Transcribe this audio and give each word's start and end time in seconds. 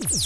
Ostada, 0.00 0.16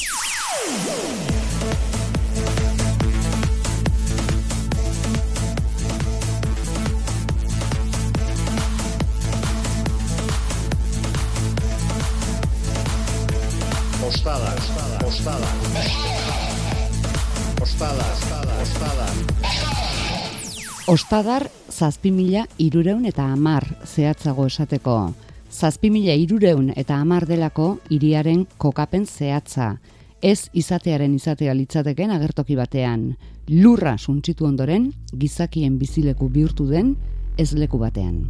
ostada. 15.03 15.49
Ostada, 17.63 18.05
ostada. 18.63 19.07
Ostadar 20.87 21.51
zazpi 21.73 22.13
mila 22.13 22.47
irureun 22.59 23.07
eta 23.07 23.25
amar 23.27 23.67
zehatzago 23.85 24.47
esateko. 24.47 25.15
Zazpi 25.55 25.87
mila 25.87 26.17
irureun 26.19 26.73
eta 26.75 26.97
amar 26.99 27.29
delako 27.31 27.77
iriaren 27.95 28.41
kokapen 28.59 29.05
zehatza. 29.07 29.77
Ez 30.19 30.49
izatearen 30.51 31.15
izatea 31.15 31.55
litzateken 31.55 32.11
agertoki 32.11 32.57
batean. 32.59 33.05
Lurra 33.47 33.93
suntzitu 33.97 34.49
ondoren, 34.49 34.91
gizakien 35.15 35.79
bizileku 35.79 36.27
bihurtu 36.29 36.67
den, 36.67 36.97
ez 37.39 37.53
leku 37.55 37.79
batean. 37.79 38.25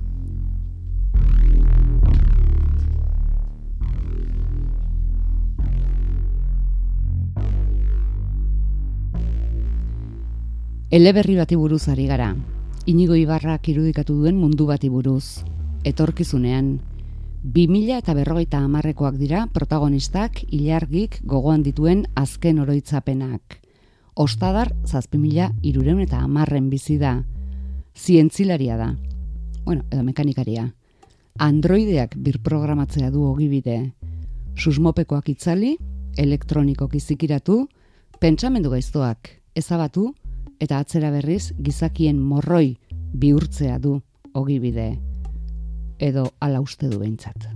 Eleberri 10.91 11.41
bati 11.41 11.57
buruz 11.57 11.87
ari 11.89 12.05
gara. 12.07 12.35
Inigo 12.85 13.17
Ibarrak 13.17 13.71
irudikatu 13.73 14.21
duen 14.21 14.37
mundu 14.37 14.67
bati 14.69 14.93
buruz. 14.93 15.41
Etorkizunean, 15.85 16.75
2000 17.45 17.99
eta 18.01 18.15
berrogeita 18.17 18.63
amarrekoak 18.65 19.19
dira 19.21 19.43
protagonistak 19.53 20.39
ilargik 20.49 21.19
gogoan 21.29 21.63
dituen 21.63 22.07
azken 22.17 22.63
oroitzapenak. 22.63 23.59
Ostadar, 24.17 24.73
zazpimila 24.89 25.51
irureun 25.61 26.01
eta 26.01 26.23
amarren 26.25 26.71
bizi 26.73 26.97
da. 26.97 27.19
Zientzilaria 27.95 28.79
da. 28.81 28.89
Bueno, 29.67 29.85
edo 29.91 30.03
mekanikaria. 30.03 30.71
Androideak 31.37 32.17
birprogramatzea 32.17 33.11
du 33.11 33.29
ogibide. 33.29 33.93
Susmopekoak 34.57 35.29
itzali, 35.29 35.77
elektronikoak 36.17 36.95
izikiratu, 36.97 37.67
pentsamendu 38.25 38.73
gaiztoak 38.73 39.35
ezabatu, 39.55 40.15
eta 40.61 40.79
atzera 40.79 41.11
berriz 41.11 41.53
gizakien 41.61 42.23
morroi 42.23 42.79
bihurtzea 43.13 43.79
du 43.79 43.99
ogibide 44.33 44.95
edo 45.99 46.33
ala 46.41 46.61
uste 46.61 46.89
du 46.89 46.99
behintzat. 46.99 47.49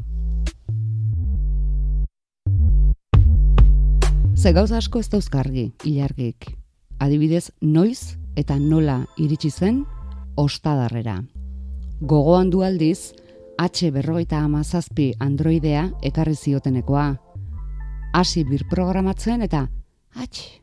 Ze 4.38 4.52
gauza 4.52 4.76
asko 4.78 5.00
ez 5.00 5.08
dauzkargi, 5.10 5.72
ilargik. 5.84 6.52
Adibidez, 6.98 7.50
noiz 7.60 8.16
eta 8.36 8.58
nola 8.58 9.00
iritsi 9.18 9.50
zen 9.50 9.84
ostadarrera. 10.36 11.22
Gogoan 12.00 12.50
du 12.50 12.62
aldiz, 12.62 13.14
H 13.58 13.90
berrogeita 13.90 14.38
amazazpi 14.38 15.12
androidea 15.18 15.88
ekarri 16.02 16.36
ziotenekoa. 16.36 17.16
Hasi 18.14 18.44
birprogramatzen 18.44 19.42
eta 19.42 19.66
H 20.14 20.62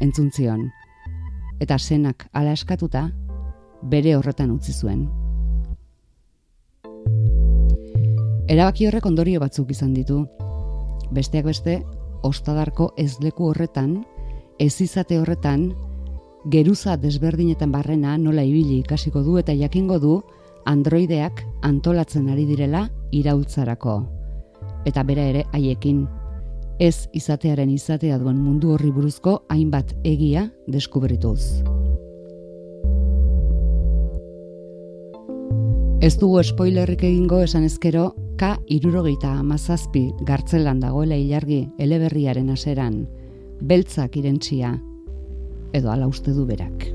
entzuntzion 0.00 0.70
eta 1.60 1.78
senak 1.78 2.26
ala 2.32 2.56
eskatuta 2.56 3.10
bere 3.82 4.16
horretan 4.16 4.50
utzi 4.56 4.72
zuen. 4.72 5.19
Erabaki 8.50 8.88
horrek 8.88 9.04
ondorio 9.06 9.38
batzuk 9.38 9.68
izan 9.70 9.92
ditu. 9.94 10.24
Besteak 11.14 11.44
beste, 11.46 11.76
ostadarko 12.26 12.88
ezleku 12.98 13.46
horretan, 13.46 14.00
ez 14.58 14.74
izate 14.82 15.20
horretan, 15.20 15.68
geruza 16.50 16.96
desberdinetan 16.98 17.70
barrena 17.70 18.16
nola 18.18 18.42
ibili 18.42 18.80
ikasiko 18.80 19.22
du 19.22 19.36
eta 19.38 19.54
jakingo 19.54 20.00
du 20.02 20.16
androideak 20.66 21.44
antolatzen 21.62 22.26
ari 22.28 22.46
direla 22.48 22.88
iraultzarako. 23.14 23.94
Eta 24.84 25.04
bera 25.06 25.28
ere 25.30 25.44
haiekin 25.52 26.08
ez 26.80 27.06
izatearen 27.14 27.70
izatea 27.70 28.18
duen 28.18 28.40
mundu 28.40 28.72
horri 28.74 28.90
buruzko 28.90 29.44
hainbat 29.48 29.94
egia 30.02 30.48
deskubrituz. 30.66 31.62
Ez 36.00 36.16
dugu 36.16 36.42
spoilerrik 36.42 37.04
egingo 37.04 37.42
esan 37.44 37.66
ezkero, 37.68 38.14
K 38.40 38.54
irurogeita 38.72 39.34
amazazpi 39.36 40.14
gartzelan 40.24 40.78
dagoela 40.80 41.12
ilargi 41.20 41.58
eleberriaren 41.76 42.46
aseran, 42.48 43.02
beltzak 43.60 44.16
irentsia, 44.16 44.70
edo 45.76 45.90
ala 45.92 46.08
uste 46.08 46.32
du 46.32 46.46
berak. 46.48 46.86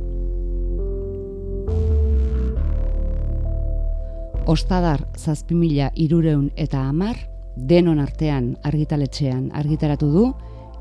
Ostadar 4.49 5.05
zazpimila 5.13 5.91
irureun 5.93 6.49
eta 6.57 6.81
amar, 6.89 7.21
denon 7.55 8.01
artean 8.01 8.55
argitaletxean 8.65 9.51
argitaratu 9.53 10.09
du 10.17 10.27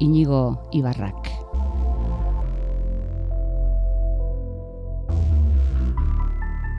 Inigo 0.00 0.70
Ibarrak. 0.72 1.28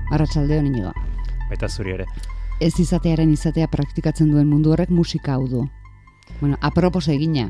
Arratsaldeon 0.10 0.74
Inigo. 0.74 1.02
Baita 1.52 1.70
zuri 1.70 2.00
ere. 2.00 2.10
Ez 2.64 2.78
izatearen 2.80 3.34
izatea 3.34 3.68
praktikatzen 3.68 4.30
duen 4.32 4.48
mundu 4.48 4.72
horrek 4.72 4.92
musika 4.94 5.34
hau 5.36 5.48
du. 5.52 5.66
Bueno, 6.40 6.56
apropos 6.62 7.04
egina. 7.12 7.50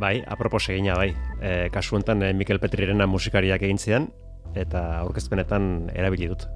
Bai, 0.00 0.22
apropos 0.26 0.62
egina 0.70 0.94
bai. 0.96 1.10
E, 1.42 1.68
kasu 1.74 1.96
honetan 1.96 2.22
e, 2.22 2.32
Mikel 2.32 2.60
Petrirena 2.62 3.06
musikariak 3.06 3.62
egin 3.68 3.78
zian 3.78 4.08
eta 4.56 5.02
aurkezpenetan 5.02 5.90
erabili 5.92 6.30
dut. 6.30 6.46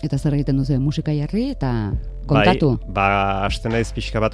Eta 0.00 0.16
zer 0.16 0.32
egiten 0.38 0.56
duzu 0.56 0.78
musika 0.80 1.12
jarri 1.12 1.50
eta 1.52 1.92
kontatu? 2.26 2.70
Bai, 2.86 2.94
ba, 2.96 3.08
aste 3.44 3.68
naiz 3.68 3.90
pixka 3.92 4.22
bat 4.24 4.32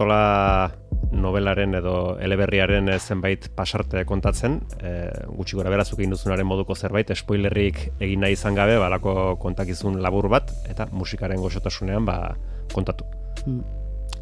novelaren 1.10 1.74
edo 1.74 2.18
eleberriaren 2.22 2.92
zenbait 3.00 3.48
pasarte 3.56 4.04
kontatzen, 4.04 4.60
e, 4.78 4.92
gutxi 5.34 5.56
gora 5.56 5.72
berazuk 5.74 5.98
egin 5.98 6.14
duzunaren 6.14 6.46
moduko 6.46 6.76
zerbait, 6.76 7.10
spoilerrik 7.16 7.80
egin 7.98 8.20
nahi 8.20 8.38
izan 8.38 8.54
gabe, 8.54 8.78
balako 8.78 9.34
kontakizun 9.42 9.98
labur 10.04 10.28
bat, 10.28 10.52
eta 10.68 10.86
musikaren 10.92 11.40
goxotasunean 11.42 12.06
ba, 12.06 12.36
kontatu. 12.74 13.06
Hmm. 13.44 13.62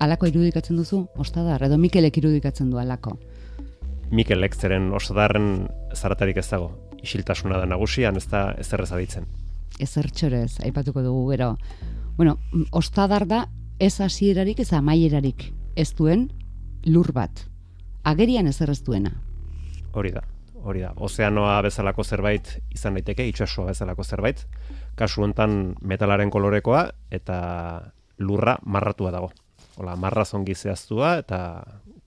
Alako 0.01 0.29
irudikatzen 0.29 0.77
duzu, 0.77 1.07
ostadar, 1.17 1.63
edo 1.63 1.79
Mikelek 1.81 2.19
irudikatzen 2.21 2.71
du 2.71 2.79
alako? 2.79 3.17
Mikelek 4.11 4.55
zeren 4.55 4.93
ostadarren 4.95 5.69
zaratarik 5.95 6.37
ez 6.37 6.49
dago, 6.51 6.71
isiltasuna 7.03 7.59
da 7.59 7.67
nagusian, 7.67 8.17
ez 8.17 8.27
da 8.31 8.51
ez 8.59 8.69
errezaditzen 8.73 9.27
ezertxorez, 9.79 10.61
aipatuko 10.65 11.03
dugu 11.03 11.31
gero. 11.33 11.57
Bueno, 12.17 12.39
ostadar 12.73 13.27
da 13.27 13.47
ez 13.79 14.01
hasierarik 14.01 14.61
ez 14.61 14.73
amaierarik 14.73 15.51
ez 15.77 15.93
duen 15.95 16.31
lur 16.87 17.13
bat. 17.13 17.47
Agerian 18.05 18.47
ez 18.47 18.61
ez 18.61 18.83
duena. 18.83 19.13
Hori 19.93 20.13
da, 20.13 20.23
hori 20.63 20.81
da. 20.81 20.93
Ozeanoa 20.97 21.61
bezalako 21.63 22.05
zerbait 22.05 22.59
izan 22.71 22.95
daiteke, 22.95 23.27
itxasua 23.27 23.67
bezalako 23.67 24.05
zerbait. 24.05 24.47
Kasu 24.97 25.23
hontan 25.23 25.75
metalaren 25.83 26.31
kolorekoa 26.31 26.91
eta 27.11 27.93
lurra 28.19 28.57
marratua 28.65 29.11
dago. 29.11 29.31
Hola, 29.77 29.97
marra 29.97 30.25
zongi 30.25 30.55
zehaztua 30.55 31.19
eta 31.21 31.41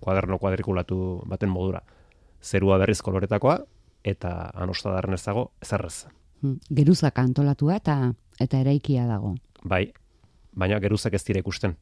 kuaderno 0.02 0.40
kuadrikulatu 0.40 1.22
baten 1.30 1.50
modura. 1.50 1.81
Zerua 2.42 2.78
berriz 2.81 3.02
koloretakoa 3.02 3.59
eta 4.03 4.50
anostadarren 4.56 5.14
ez 5.14 5.24
dago 5.25 5.52
ezarrez. 5.62 6.08
Hmm. 6.40 6.56
geruzak 6.72 7.19
antolatua 7.19 7.75
eta 7.75 8.14
eta 8.40 8.59
eraikia 8.64 9.06
dago. 9.08 9.36
Bai, 9.64 9.90
baina 10.56 10.80
geruzak 10.80 11.14
ez 11.14 11.24
dira 11.28 11.44
ikusten. 11.44 11.75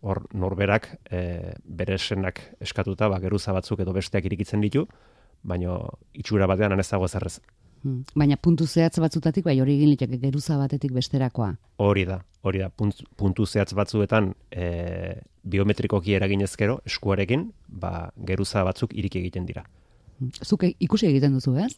Hor 0.00 0.22
norberak 0.32 0.92
e, 1.10 1.54
bere 1.64 1.96
esenak 1.98 2.38
eskatuta, 2.62 3.08
ba, 3.10 3.18
geruza 3.18 3.52
batzuk 3.52 3.80
edo 3.82 3.92
besteak 3.96 4.28
irikitzen 4.30 4.62
ditu, 4.62 4.84
baina 5.42 5.74
itxura 6.14 6.46
batean 6.46 6.76
anez 6.76 6.86
dago 6.90 7.08
ezarrez. 7.10 7.40
Hmm. 7.82 8.02
Baina 8.18 8.36
puntu 8.36 8.66
zehatz 8.66 8.98
batzutatik, 8.98 9.44
bai 9.46 9.58
hori 9.62 9.76
egin 9.78 9.92
liteke 9.92 10.18
geruza 10.22 10.58
batetik 10.58 10.92
besterakoa. 10.96 11.52
Hori 11.84 12.04
da, 12.08 12.18
hori 12.42 12.62
da, 12.64 12.70
puntu 12.70 13.46
zehatz 13.46 13.72
batzuetan 13.78 14.32
e, 14.50 15.20
biometrikoki 15.48 16.16
eragin 16.18 16.42
ezkero, 16.46 16.80
eskuarekin, 16.88 17.48
ba, 17.68 18.10
geruza 18.26 18.64
batzuk 18.66 18.96
irik 18.98 19.16
egiten 19.22 19.46
dira. 19.46 19.64
Hmm. 20.18 20.32
Zuk 20.42 20.66
ikusi 20.68 21.06
egiten 21.10 21.38
duzu, 21.38 21.54
ez? 21.62 21.72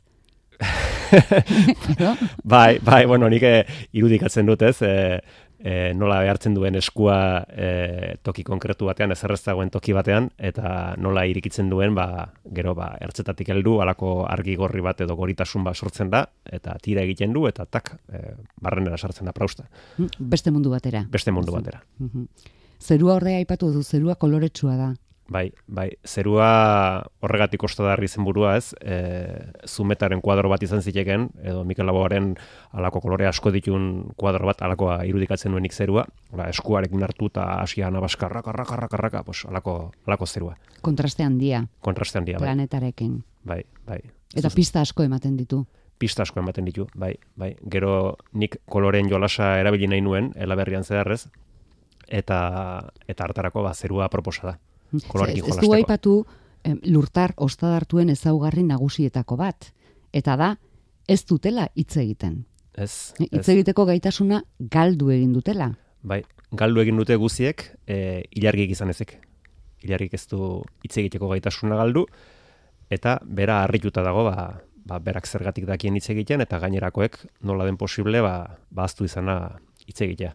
bai, 2.45 2.79
bai, 2.85 3.05
bueno, 3.09 3.29
nik 3.33 3.45
eh, 3.49 3.63
irudikatzen 3.97 4.49
dut 4.49 4.63
ez, 4.69 4.77
e, 4.85 5.21
e, 5.61 5.93
nola 5.95 6.21
behartzen 6.25 6.55
duen 6.57 6.77
eskua 6.79 7.17
e, 7.49 8.17
toki 8.25 8.45
konkretu 8.47 8.89
batean, 8.89 9.13
ezerreztagoen 9.15 9.71
toki 9.71 9.95
batean, 9.97 10.31
eta 10.39 10.95
nola 11.01 11.27
irikitzen 11.31 11.71
duen, 11.71 11.95
ba, 11.97 12.31
gero, 12.57 12.75
ba, 12.79 12.91
ertzetatik 13.05 13.53
heldu, 13.55 13.79
alako 13.85 14.25
argi 14.29 14.57
gorri 14.61 14.83
bat 14.85 15.03
edo 15.05 15.17
goritasun 15.19 15.67
bat 15.67 15.77
sortzen 15.77 16.11
da, 16.13 16.25
eta 16.45 16.77
tira 16.83 17.05
egiten 17.07 17.35
du, 17.37 17.47
eta 17.51 17.67
tak, 17.67 17.95
e, 18.13 18.35
barrenera 18.63 18.99
sartzen 18.99 19.29
da 19.29 19.37
prausta. 19.37 19.69
Beste 20.19 20.51
mundu 20.51 20.73
batera. 20.73 21.05
Beste 21.11 21.35
mundu 21.35 21.55
batera. 21.57 21.83
Zerua 22.81 23.19
ordea 23.21 23.41
aipatu 23.43 23.71
du, 23.75 23.85
zerua 23.85 24.17
koloretsua 24.17 24.77
da. 24.79 24.91
Bai, 25.31 25.53
bai, 25.71 25.87
zerua 26.03 26.47
horregatik 27.23 27.63
ostadarri 27.63 28.09
zen 28.11 28.25
burua, 28.27 28.57
ez? 28.59 28.73
E, 28.83 28.97
zumetaren 29.63 30.19
kuadro 30.21 30.51
bat 30.51 30.63
izan 30.67 30.83
ziteken, 30.83 31.29
edo 31.47 31.63
Mikel 31.65 31.87
Laboaren 31.87 32.33
alako 32.75 32.99
kolore 33.05 33.29
asko 33.31 33.53
ditun 33.55 33.85
kuadro 34.19 34.49
bat, 34.51 34.65
alakoa 34.67 35.05
irudikatzen 35.07 35.55
nuenik 35.55 35.77
zerua, 35.77 36.03
Ola, 36.35 36.49
eskuarekin 36.51 37.03
hartu 37.07 37.29
eta 37.31 37.45
asia 37.61 37.91
nabaska, 37.95 38.27
raka, 38.29 38.51
raka, 38.53 38.77
raka, 38.77 38.99
raka, 38.99 39.23
pues, 39.23 39.45
alako, 39.47 39.93
alako 40.07 40.27
zerua. 40.27 40.57
Kontraste 40.83 41.23
handia 41.23 41.63
Kontraste 41.81 42.19
handia, 42.19 42.39
bai, 42.39 42.49
planetarekin. 42.49 43.21
bai, 43.45 43.63
bai. 43.87 44.01
Eta 44.35 44.51
pista 44.55 44.81
asko 44.81 45.07
ematen 45.07 45.37
ditu. 45.37 45.65
pista 45.99 46.23
asko 46.23 46.41
ematen 46.41 46.65
ditu, 46.65 46.89
bai, 46.95 47.15
bai. 47.37 47.55
Gero 47.71 48.17
nik 48.33 48.57
koloren 48.67 49.09
jolasa 49.09 49.61
erabili 49.61 49.87
nahi 49.87 50.01
nuen, 50.01 50.33
elaberrian 50.35 50.83
zeharrez, 50.83 51.29
eta 52.09 52.91
eta 53.07 53.25
hartarako 53.25 53.63
ba, 53.63 53.75
zerua 53.75 54.09
proposa 54.09 54.47
da. 54.47 54.59
Kolorekin 55.09 55.45
Ez- 55.45 55.49
ez 55.49 55.57
du 55.57 55.67
jolasteko. 55.67 55.75
aipatu 55.75 56.27
lurtar 56.85 57.33
ostadartuen 57.37 58.11
ezaugarri 58.11 58.63
nagusietako 58.63 59.37
bat. 59.37 59.73
Eta 60.13 60.37
da, 60.37 60.59
ez 61.09 61.25
dutela 61.25 61.69
hitz 61.75 61.97
egiten. 61.97 62.45
Ez, 62.75 63.15
Hitz 63.19 63.49
egiteko 63.49 63.85
gaitasuna 63.89 64.43
galdu 64.59 65.11
egin 65.11 65.33
dutela. 65.33 65.73
Bai, 66.03 66.23
galdu 66.53 66.81
egin 66.81 66.97
dute 66.97 67.17
guziek, 67.17 67.65
e, 67.87 68.23
ilargik 68.31 68.71
izan 68.71 68.91
ezek. 68.91 69.19
Ilargik 69.83 70.15
ez 70.15 70.27
du 70.29 70.63
hitz 70.85 70.97
egiteko 70.99 71.29
gaitasuna 71.29 71.77
galdu, 71.77 72.07
eta 72.91 73.19
bera 73.25 73.63
harrituta 73.65 74.03
dago, 74.03 74.25
ba, 74.25 74.61
ba, 74.85 74.99
berak 74.99 75.27
zergatik 75.27 75.67
dakien 75.67 75.97
hitz 75.97 76.11
egiten, 76.11 76.41
eta 76.41 76.59
gainerakoek 76.59 77.19
nola 77.43 77.65
den 77.65 77.77
posible, 77.77 78.21
ba, 78.21 78.59
ba 78.71 78.85
aztu 78.85 79.05
izana 79.05 79.59
hitz 79.87 80.01
egitea. 80.01 80.35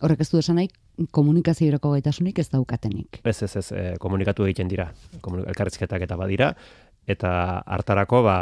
Horrek 0.00 0.20
ez 0.24 0.30
du 0.30 0.38
esan 0.40 0.60
nahi 0.60 0.68
komunikaziorako 1.16 1.94
gaitasunik 1.96 2.38
ez 2.42 2.48
daukatenik. 2.52 3.20
Ez, 3.24 3.42
ez, 3.42 3.54
ez, 3.56 3.66
e, 3.72 3.82
komunikatu 4.00 4.44
egiten 4.48 4.68
dira, 4.68 4.90
elkarrizketak 5.22 6.04
eta 6.06 6.18
badira, 6.20 6.50
eta 7.10 7.30
hartarako 7.66 8.22
ba, 8.26 8.36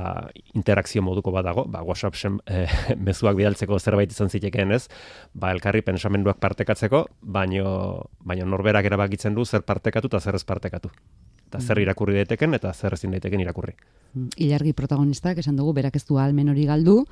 interakzio 0.58 1.02
moduko 1.04 1.32
bat 1.34 1.46
dago, 1.46 1.64
ba, 1.70 1.82
WhatsApp 1.86 2.18
sen, 2.18 2.40
e, 2.46 2.66
mezuak 3.08 3.38
bidaltzeko 3.38 3.78
zerbait 3.78 4.12
izan 4.12 4.30
zitekeen 4.32 4.74
ez, 4.76 4.86
ba, 5.34 5.52
elkarri 5.54 5.84
pensamenduak 5.86 6.40
partekatzeko, 6.42 7.04
baino, 7.22 7.70
baino 8.24 8.48
norberak 8.50 8.88
erabakitzen 8.90 9.36
du 9.38 9.46
zer 9.46 9.64
partekatu 9.68 10.10
eta 10.10 10.20
zer 10.20 10.38
ez 10.38 10.44
partekatu. 10.44 10.92
Eta 11.48 11.62
zer 11.64 11.80
irakurri 11.80 12.18
daiteken 12.18 12.58
eta 12.58 12.74
zer 12.74 12.98
ezin 12.98 13.14
daiteken 13.14 13.40
irakurri. 13.40 13.72
Mm, 14.12 14.34
Ilargi 14.44 14.74
protagonistak 14.76 15.40
esan 15.40 15.56
dugu 15.56 15.72
berak 15.78 15.96
ez 15.96 16.04
du 16.04 16.18
almen 16.20 16.50
hori 16.52 16.66
galdu 16.68 17.04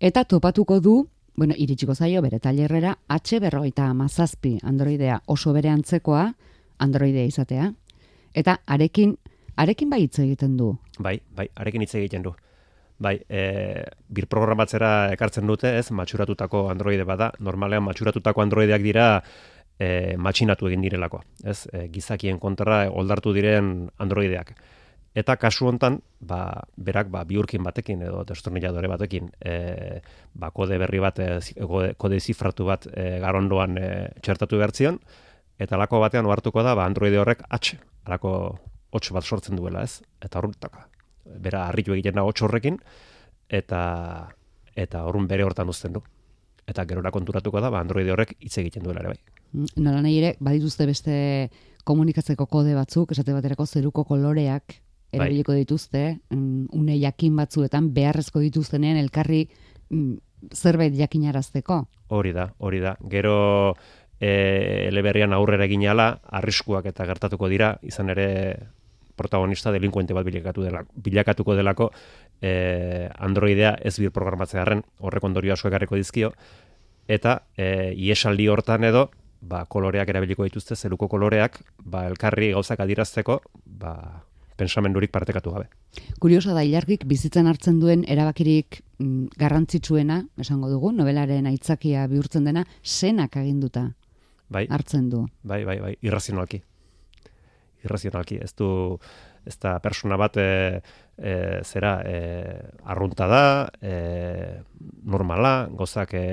eta 0.00 0.24
topatuko 0.24 0.80
du 0.80 0.96
Bueno, 1.38 1.54
iritsiko 1.54 1.94
zaio 1.94 2.18
bere 2.18 2.40
tailerrera 2.42 2.96
H 3.14 3.38
berrogeita 3.38 3.84
amazazpi 3.86 4.56
androidea 4.66 5.20
oso 5.30 5.52
bere 5.54 5.70
antzekoa 5.70 6.24
androidea 6.82 7.26
izatea. 7.30 7.68
Eta 8.34 8.56
arekin, 8.66 9.12
arekin 9.54 9.92
bai 9.92 10.00
hitz 10.02 10.18
egiten 10.24 10.56
du. 10.58 10.72
Bai, 10.98 11.20
bai, 11.30 11.46
arekin 11.54 11.84
hitz 11.86 11.94
egiten 11.94 12.24
du. 12.26 12.32
Bai, 12.98 13.20
e, 13.30 13.84
bir 14.10 14.26
programatzera 14.26 15.12
ekartzen 15.14 15.46
dute, 15.46 15.76
ez, 15.78 15.92
matxuratutako 15.94 16.64
androide 16.72 17.06
bada. 17.06 17.30
Normalean 17.38 17.86
matxuratutako 17.86 18.42
androideak 18.42 18.82
dira 18.82 19.06
e, 19.78 20.16
matxinatu 20.18 20.66
egin 20.72 20.82
direlako, 20.88 21.22
ez, 21.44 21.60
e, 21.70 21.86
gizakien 21.94 22.42
kontra 22.42 22.88
oldartu 22.90 23.36
diren 23.38 23.86
androideak. 24.02 24.56
Eta 25.16 25.36
kasu 25.40 25.66
hontan, 25.70 25.98
ba, 26.20 26.62
berak 26.76 27.08
ba, 27.10 27.24
biurkin 27.24 27.62
batekin 27.64 28.02
edo 28.04 28.22
destornilladore 28.28 28.90
batekin, 28.92 29.30
e, 29.40 30.00
ba, 30.34 30.50
kode 30.54 30.78
berri 30.78 31.00
bat, 31.02 31.18
e, 31.18 31.38
kode, 31.96 32.20
zifratu 32.20 32.68
bat 32.68 32.86
e, 32.92 33.18
garondoan 33.22 33.78
e, 33.80 33.88
txertatu 34.22 34.60
behar 34.60 34.74
zion, 34.76 34.98
eta 35.58 35.76
alako 35.76 36.02
batean 36.04 36.28
ohartuko 36.28 36.62
da, 36.62 36.76
ba, 36.78 36.86
androide 36.86 37.18
horrek 37.18 37.42
H, 37.48 37.78
alako 38.06 38.32
hots 38.92 39.08
bat 39.16 39.24
sortzen 39.24 39.56
duela, 39.56 39.82
ez? 39.82 40.04
Eta 40.22 40.38
horretaka, 40.40 40.86
bera 41.24 41.66
harritu 41.68 41.96
egiten 41.96 42.20
da 42.20 42.26
hots 42.28 42.42
horrekin, 42.44 42.78
eta 43.48 43.80
eta 44.78 45.02
horrun 45.08 45.26
bere 45.26 45.42
hortan 45.42 45.72
uzten 45.72 45.96
du. 45.96 46.02
Eta 46.68 46.84
gerora 46.86 47.10
konturatuko 47.10 47.62
da, 47.64 47.72
ba, 47.72 47.80
androide 47.80 48.12
horrek 48.12 48.36
hitz 48.38 48.58
egiten 48.60 48.84
duela 48.84 49.00
ere 49.02 49.14
bai. 49.16 49.64
Nola 49.80 50.02
nahi 50.04 50.18
ere, 50.20 50.34
badituzte 50.44 50.86
beste 50.86 51.14
komunikatzeko 51.88 52.46
kode 52.46 52.76
batzuk, 52.76 53.16
esate 53.16 53.32
baterako 53.32 53.66
zeruko 53.66 54.04
koloreak 54.04 54.76
erabiliko 55.12 55.54
dituzte, 55.56 56.18
mm, 56.30 56.66
une 56.72 56.98
jakin 57.00 57.36
batzuetan 57.36 57.92
beharrezko 57.94 58.40
dituztenean 58.40 58.98
elkarri 59.00 59.46
mm, 59.90 60.14
zerbait 60.54 60.94
jakinarazteko. 60.94 61.82
Hori 62.08 62.32
da, 62.32 62.48
hori 62.58 62.80
da. 62.80 62.96
Gero 63.10 63.74
e, 64.20 64.88
eleberrian 64.88 65.32
aurrera 65.32 65.66
egin 65.68 65.86
ala, 65.88 66.10
arriskuak 66.40 66.86
eta 66.90 67.06
gertatuko 67.08 67.48
dira, 67.48 67.76
izan 67.82 68.10
ere 68.14 68.28
protagonista 69.18 69.72
delinkuente 69.74 70.14
bat 70.14 70.26
bilakatu 70.26 70.62
dela, 70.62 70.84
bilakatuko 70.94 71.56
delako 71.58 71.90
e, 72.40 73.08
androidea 73.18 73.74
ez 73.82 73.96
bir 73.98 74.12
programatzearen 74.14 74.84
horrek 75.02 75.24
ondorio 75.24 75.56
asko 75.56 75.72
ekarriko 75.72 75.98
dizkio, 75.98 76.32
eta 77.08 77.40
e, 77.56 77.94
iesaldi 77.96 78.46
hortan 78.48 78.86
edo, 78.86 79.08
ba, 79.40 79.64
koloreak 79.66 80.08
erabiliko 80.08 80.46
dituzte, 80.46 80.76
zeruko 80.76 81.08
koloreak, 81.10 81.58
ba, 81.82 82.06
elkarri 82.06 82.52
gauzak 82.54 82.80
adirazteko, 82.84 83.40
ba, 83.64 83.94
pensamendurik 84.58 85.12
partekatu 85.14 85.52
gabe. 85.54 85.68
Kuriosa 86.20 86.54
da, 86.56 86.64
ilargik 86.66 87.06
bizitzen 87.08 87.46
hartzen 87.50 87.78
duen 87.80 88.04
erabakirik 88.10 88.80
mm, 88.98 89.38
garrantzitsuena, 89.38 90.22
esango 90.42 90.70
dugu, 90.72 90.92
novelaren 90.96 91.46
aitzakia 91.50 92.06
bihurtzen 92.10 92.48
dena, 92.48 92.66
senak 92.82 93.38
aginduta 93.40 93.88
Bai, 94.48 94.66
hartzen 94.72 95.08
du. 95.12 95.26
bai, 95.42 95.64
bai, 95.68 95.78
bai, 95.80 95.94
irrazionalki. 96.02 96.62
Irrazionalki, 97.84 98.40
ez 98.42 98.54
du, 98.58 98.68
ez 99.46 99.54
da 99.62 99.76
persona 99.84 100.16
bat 100.18 100.36
e, 100.40 100.80
e, 101.16 101.34
zera 101.64 101.98
e, 102.04 102.16
arrunta 102.90 103.28
da, 103.30 103.42
e, 103.80 103.92
normala, 105.04 105.68
gozak 105.70 106.14
e, 106.18 106.24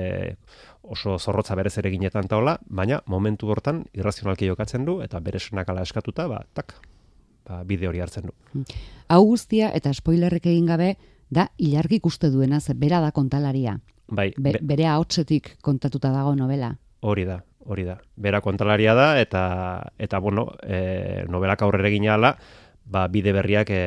oso 0.82 1.18
zorrotza 1.18 1.54
berez 1.58 1.76
ere 1.78 1.92
ginetan 1.92 2.26
taola, 2.30 2.56
baina 2.66 3.02
momentu 3.06 3.50
hortan 3.52 3.84
irrazionalki 3.94 4.48
jokatzen 4.50 4.84
du, 4.88 5.00
eta 5.04 5.20
bere 5.20 5.42
senakala 5.42 5.84
eskatuta, 5.86 6.26
ba, 6.30 6.42
tak, 6.54 6.78
ba, 7.48 7.62
bide 7.64 7.88
hori 7.88 8.00
hartzen 8.00 8.26
du. 8.30 8.64
Hau 9.08 9.22
guztia, 9.24 9.70
eta 9.74 9.92
spoilerrek 9.94 10.46
egin 10.46 10.66
gabe, 10.66 10.96
da 11.30 11.48
ilargik 11.58 12.06
uste 12.06 12.30
duena, 12.30 12.60
ze 12.60 12.74
bera 12.74 13.00
da 13.00 13.10
kontalaria. 13.12 13.78
Bai, 14.08 14.32
Be, 14.36 14.52
be- 14.52 14.60
bere 14.62 14.86
ahotsetik 14.86 15.56
kontatuta 15.62 16.10
dago 16.14 16.34
novela. 16.36 16.76
Hori 17.00 17.24
da, 17.26 17.40
hori 17.66 17.84
da. 17.84 17.98
Bera 18.16 18.40
kontalaria 18.40 18.94
da 18.94 19.20
eta 19.20 19.92
eta 19.98 20.18
bueno, 20.18 20.52
e, 20.62 21.24
novelak 21.28 21.62
aurrera 21.62 21.88
egin 21.88 22.06
ahala, 22.08 22.36
ba, 22.84 23.08
bide 23.08 23.32
berriak 23.34 23.70
e, 23.70 23.80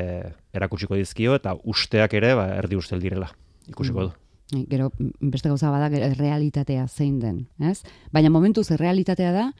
erakutsiko 0.54 0.96
dizkio 1.00 1.36
eta 1.36 1.56
usteak 1.64 2.14
ere 2.20 2.34
ba, 2.36 2.50
erdi 2.58 2.76
ustel 2.76 3.00
direla. 3.00 3.30
Ikusiko 3.70 4.10
du. 4.10 4.12
Eh, 4.58 4.66
Gero, 4.70 4.90
mm, 4.98 5.30
beste 5.32 5.48
gauza 5.50 5.70
bada, 5.72 5.90
gero 5.94 6.08
realitatea 6.18 6.88
zein 6.88 7.20
den, 7.20 7.48
ez? 7.60 7.84
Baina 8.12 8.30
momentuz 8.30 8.72
realitatea 8.72 9.32
da, 9.32 9.54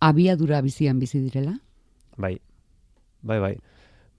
abiadura 0.00 0.60
bizian 0.62 0.98
bizi 0.98 1.20
direla. 1.20 1.54
Bai, 2.16 2.38
bai, 3.22 3.38
bai. 3.40 3.56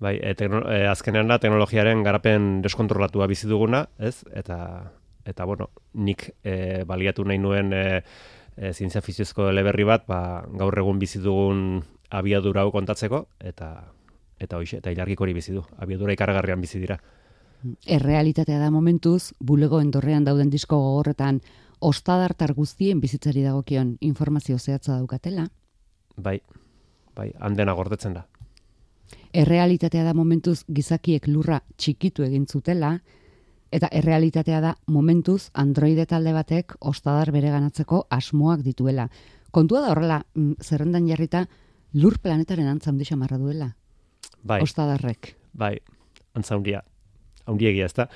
Bai, 0.03 0.17
e, 0.19 0.33
tekno, 0.36 0.63
e, 0.67 0.83
azkenean 0.89 1.29
da 1.31 1.38
teknologiaren 1.39 2.03
garapen 2.03 2.62
deskontrolatua 2.63 3.27
bizi 3.31 3.48
duguna, 3.48 3.86
ez? 4.00 4.25
Eta, 4.36 4.57
eta 5.25 5.45
bueno, 5.48 5.69
nik 5.93 6.29
e, 6.43 6.83
baliatu 6.88 7.24
nahi 7.24 7.39
nuen 7.39 7.72
e, 7.72 7.83
e, 8.57 8.74
zientzia 8.74 9.01
fiziozko 9.05 9.48
eleberri 9.51 9.86
bat, 9.88 10.03
ba, 10.10 10.43
gaur 10.60 10.75
egun 10.81 11.00
bizi 11.00 11.22
dugun 11.24 11.83
abiadura 12.12 12.65
hau 12.65 12.72
kontatzeko, 12.74 13.27
eta 13.39 13.74
eta 14.43 14.60
hoxe, 14.60 14.81
eta 14.81 14.91
ilargik 14.91 15.22
hori 15.22 15.33
bizi 15.33 15.53
du. 15.55 15.63
Abiadura 15.79 16.12
ikaragarrian 16.17 16.60
bizi 16.60 16.81
dira. 16.81 16.98
Errealitatea 17.88 18.60
da 18.60 18.69
momentuz, 18.74 19.31
bulegoen 19.39 19.91
dorrean 19.91 20.25
dauden 20.27 20.50
disko 20.51 20.79
gogorretan, 20.81 21.39
ostadartar 21.79 22.53
guztien 22.57 23.00
bizitzari 23.00 23.43
dagokion 23.45 23.98
informazio 24.01 24.60
zehatza 24.60 24.98
daukatela. 24.98 25.48
Bai, 26.17 26.41
bai, 27.15 27.31
handena 27.39 27.75
gordetzen 27.77 28.19
da. 28.19 28.27
Errealitatea 29.34 30.03
da 30.03 30.13
momentuz 30.13 30.63
gizakiek 30.67 31.27
lurra 31.27 31.62
txikitu 31.77 32.24
egin 32.24 32.46
zutela, 32.48 33.00
eta 33.74 33.88
errealitatea 33.91 34.60
da 34.62 34.75
momentuz 34.88 35.50
androide 35.53 36.05
talde 36.05 36.34
batek 36.34 36.75
ostadar 36.79 37.32
bere 37.32 37.50
ganatzeko 37.50 38.05
asmoak 38.10 38.62
dituela. 38.62 39.08
Kontua 39.51 39.82
da 39.82 39.91
horrela, 39.91 40.22
mm, 40.36 40.53
zerrendan 40.62 41.08
jarrita, 41.08 41.48
lur 41.93 42.20
planetaren 42.20 42.67
antza 42.67 42.89
handi 42.91 43.05
xamarra 43.05 43.38
duela, 43.38 43.75
Bai, 44.43 44.62
ostadarrek. 44.62 45.36
bai, 45.53 45.77
antza 46.36 46.55
handia. 46.55 46.84
Handiegia, 47.46 47.86
ez 47.86 47.93
da? 47.93 48.08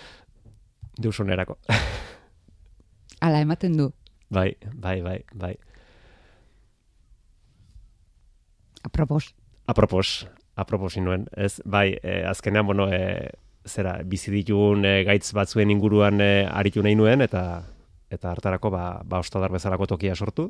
Deus 0.97 1.19
onerako. 1.19 1.57
Hala 3.21 3.39
ematen 3.41 3.77
du, 3.77 3.91
bai, 4.29 4.55
bai, 4.73 5.01
bai, 5.01 5.23
bai. 5.33 5.55
apropos. 8.83 9.33
Apropos, 9.67 10.27
apropos 10.57 10.97
nuen, 10.97 11.27
ez? 11.37 11.61
Bai, 11.65 11.95
e, 12.01 12.23
azkenean, 12.25 12.65
bueno, 12.65 12.89
e, 12.91 13.29
zera, 13.67 13.99
bizi 14.03 14.31
ditugun 14.33 14.85
e, 14.85 15.03
gaitz 15.07 15.31
batzuen 15.37 15.71
inguruan 15.71 16.19
e, 16.21 16.47
aritu 16.49 16.83
nahi 16.83 16.97
nuen, 16.97 17.21
eta 17.21 17.43
eta 18.09 18.31
hartarako, 18.31 18.71
ba, 18.71 18.83
ba 19.05 19.19
ostadar 19.19 19.51
bezalako 19.51 19.87
tokia 19.93 20.15
sortu, 20.15 20.49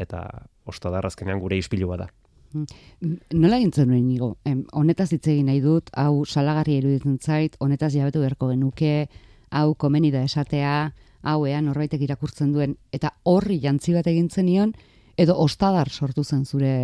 eta 0.00 0.24
ostadar 0.66 1.06
azkenean 1.06 1.40
gure 1.40 1.58
ispilua 1.60 1.98
da. 2.00 2.08
Nola 2.52 3.58
gintzen 3.60 3.88
nuen 3.88 4.06
nigo? 4.08 4.34
Em, 4.44 4.64
honetaz 4.72 5.10
hitz 5.12 5.26
egin 5.28 5.48
nahi 5.48 5.60
dut, 5.64 5.92
hau 5.96 6.24
salagarri 6.24 6.78
iruditzen 6.80 7.18
zait, 7.20 7.56
honetaz 7.60 7.92
jabetu 7.94 8.20
beharko 8.24 8.50
genuke, 8.50 9.08
hau 9.52 9.74
komeni 9.76 10.10
da 10.12 10.24
esatea, 10.24 10.92
hau 11.22 11.38
ean 11.46 11.68
norbaitek 11.68 12.02
irakurtzen 12.08 12.52
duen, 12.52 12.76
eta 12.92 13.12
horri 13.28 13.60
jantzi 13.62 13.94
bat 13.96 14.08
egin 14.10 14.28
zenion, 14.28 14.74
edo 15.16 15.36
ostadar 15.38 15.90
sortu 15.90 16.24
zen 16.24 16.44
zure 16.44 16.74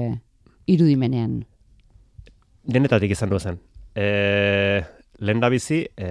irudimenean. 0.69 1.43
Denetatik 2.69 3.15
izan 3.15 3.31
du 3.33 3.39
zen. 3.41 3.57
E, 3.97 4.85
lehen 5.25 5.41
da 5.41 5.49
bizi, 5.49 5.89
e, 5.97 6.09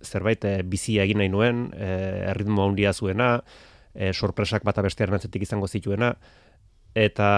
zerbait 0.00 0.40
e, 0.48 0.64
bizi 0.64 0.96
egin 1.02 1.18
nahi 1.20 1.28
nuen, 1.28 1.66
e, 1.76 1.88
erritmo 2.30 2.64
handia 2.64 2.94
zuena, 2.96 3.42
e, 3.92 4.08
sorpresak 4.12 4.64
bata 4.64 4.82
bestearen 4.86 5.14
atzetik 5.18 5.42
izango 5.44 5.68
zituena, 5.68 6.14
eta 6.96 7.28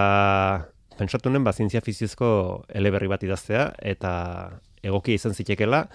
pentsatu 0.98 1.30
nuen, 1.32 1.44
ba, 1.46 1.52
zientzia 1.52 1.80
fizizko 1.82 2.64
eleberri 2.78 3.08
bat 3.10 3.22
idaztea, 3.26 3.64
eta 3.82 4.12
egokia 4.86 5.14
izan 5.18 5.34
zitekela, 5.34 5.88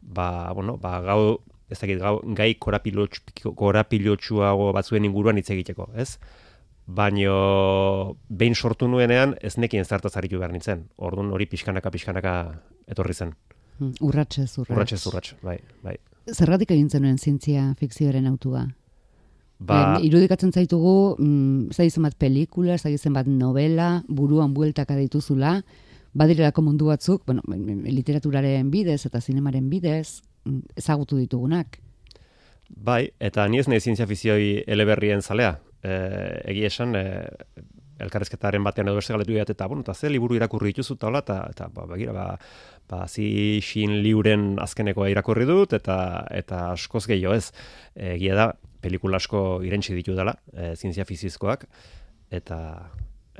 ba, 0.00 0.52
bueno, 0.56 0.76
ba, 0.80 1.00
gau, 1.04 1.38
ez 1.68 1.78
dakit, 1.82 2.00
gau, 2.00 2.20
gai 2.36 2.54
korapilotxuago 2.56 4.72
batzuen 4.76 5.04
inguruan 5.04 5.36
hitz 5.36 5.50
egiteko, 5.52 5.92
ez? 6.00 6.16
Baino, 6.90 8.16
behin 8.28 8.56
sortu 8.56 8.88
nuenean, 8.88 9.36
ez 9.40 9.54
nekien 9.62 9.84
zartaz 9.84 10.16
aritu 10.18 10.40
behar 10.40 10.50
nintzen. 10.52 10.88
Orduan 10.98 11.30
hori 11.30 11.46
pixkanaka, 11.46 11.92
pixkanaka 11.94 12.34
etorri 12.90 13.14
zen. 13.14 13.34
Hmm, 13.78 13.92
urratxe, 14.02 14.48
urratxe. 14.58 14.74
Urratxe, 14.74 14.98
urratxe, 15.08 15.36
bai, 15.46 15.58
bai. 15.84 15.96
Zergatik 16.34 16.72
egin 16.74 16.90
zenuen 16.90 17.18
zientzia 17.18 17.68
fikzioaren 17.78 18.26
autua? 18.26 18.64
Ba, 19.60 19.76
Ba, 19.76 20.00
irudikatzen 20.02 20.52
zaitugu, 20.52 21.16
mm, 21.18 21.76
da 21.76 22.02
bat 22.02 22.16
pelikula, 22.18 22.76
da 22.76 23.12
bat 23.12 23.26
novela, 23.26 24.02
buruan 24.08 24.54
bueltaka 24.54 24.96
dituzula, 24.96 25.60
badirelako 26.14 26.62
mundu 26.62 26.86
batzuk, 26.86 27.22
bueno, 27.26 27.42
literaturaren 27.46 28.70
bidez 28.70 29.04
eta 29.06 29.20
zinemaren 29.20 29.70
bidez, 29.70 30.22
mm, 30.44 30.60
ezagutu 30.76 31.16
ditugunak. 31.16 31.78
bai, 32.70 33.10
eta 33.18 33.48
ni 33.48 33.58
ez 33.58 33.66
nahi 33.68 33.80
zientzia 33.80 34.06
fizioi 34.06 34.62
eleberrien 34.66 35.22
zalea. 35.22 35.58
E, 35.82 35.92
egia 36.52 36.66
esan, 36.68 36.94
e, 36.96 37.04
elkarrezketaren 38.00 38.64
batean 38.64 38.88
edo 38.88 38.96
beste 38.96 39.12
galetu 39.12 39.36
eta, 39.38 39.66
bueno, 39.68 39.82
eta 39.82 39.94
ze 39.94 40.08
liburu 40.10 40.34
irakurri 40.36 40.72
dituzu 40.72 40.94
eta 40.94 41.06
hola, 41.08 41.18
eta, 41.20 41.36
eta 41.50 41.68
ba, 41.68 41.84
begira, 41.86 42.12
ba, 42.12 42.38
ba, 42.88 43.06
zi 43.08 43.60
xin 43.60 43.98
liuren 44.02 44.56
azkenekoa 44.60 45.10
irakurri 45.12 45.44
dut, 45.44 45.72
eta 45.76 46.24
eta 46.30 46.70
askoz 46.72 47.06
gehiago 47.06 47.34
ez. 47.34 47.50
Egia 47.94 48.34
da, 48.34 48.46
pelikula 48.80 49.16
asko 49.20 49.60
irentsi 49.64 49.94
ditu 49.94 50.14
dela, 50.16 50.34
e, 50.52 50.74
zientzia 50.76 51.04
fizizkoak, 51.04 51.66
eta 52.30 52.60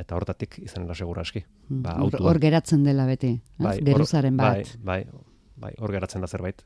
eta 0.01 0.17
hortatik 0.17 0.59
izanela 0.65 0.95
segura 0.95 1.21
aski. 1.23 1.43
Mm, 1.69 1.83
Ba, 1.85 1.95
Hor 1.97 2.05
autua. 2.07 2.31
hor 2.31 2.39
geratzen 2.41 2.85
dela 2.85 3.05
beti, 3.07 3.35
hor- 3.61 3.83
geruzaren 3.85 4.37
bat. 4.37 4.55
Bai, 4.57 5.03
bai, 5.05 5.25
bai, 5.57 5.73
hor 5.79 5.93
geratzen 5.93 6.21
da 6.25 6.27
zerbait. 6.29 6.63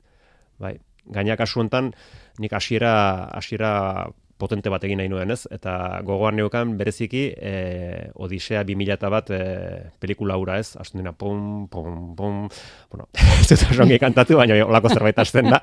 Bai. 0.59 0.76
Gaina 1.11 1.35
kasu 1.37 1.61
hontan 1.61 1.93
nik 2.38 2.52
hasiera 2.54 3.25
hasiera 3.37 4.07
potente 4.45 4.73
bat 4.73 4.85
egin 4.85 5.01
nahi 5.01 5.11
nuen, 5.11 5.33
ez? 5.35 5.45
Eta 5.55 5.75
gogoan 6.07 6.37
neukan 6.39 6.77
bereziki 6.79 7.25
eh 7.35 8.11
Odisea 8.15 8.65
2000 8.69 9.11
bat 9.13 9.31
eh 9.35 9.91
pelikula 10.01 10.37
hura, 10.41 10.59
ez? 10.61 10.77
Hasten 10.81 11.03
dena 11.03 11.13
pum 11.13 11.67
pum 11.73 12.15
pum. 12.17 12.45
Bueno, 12.93 13.09
ez 13.41 13.49
dut 13.49 13.67
oso 13.71 13.83
ongi 13.87 13.99
kantatu, 13.99 14.37
baina 14.41 14.61
holako 14.65 14.93
zerbait 14.93 15.19
hasten 15.19 15.51
da. 15.51 15.61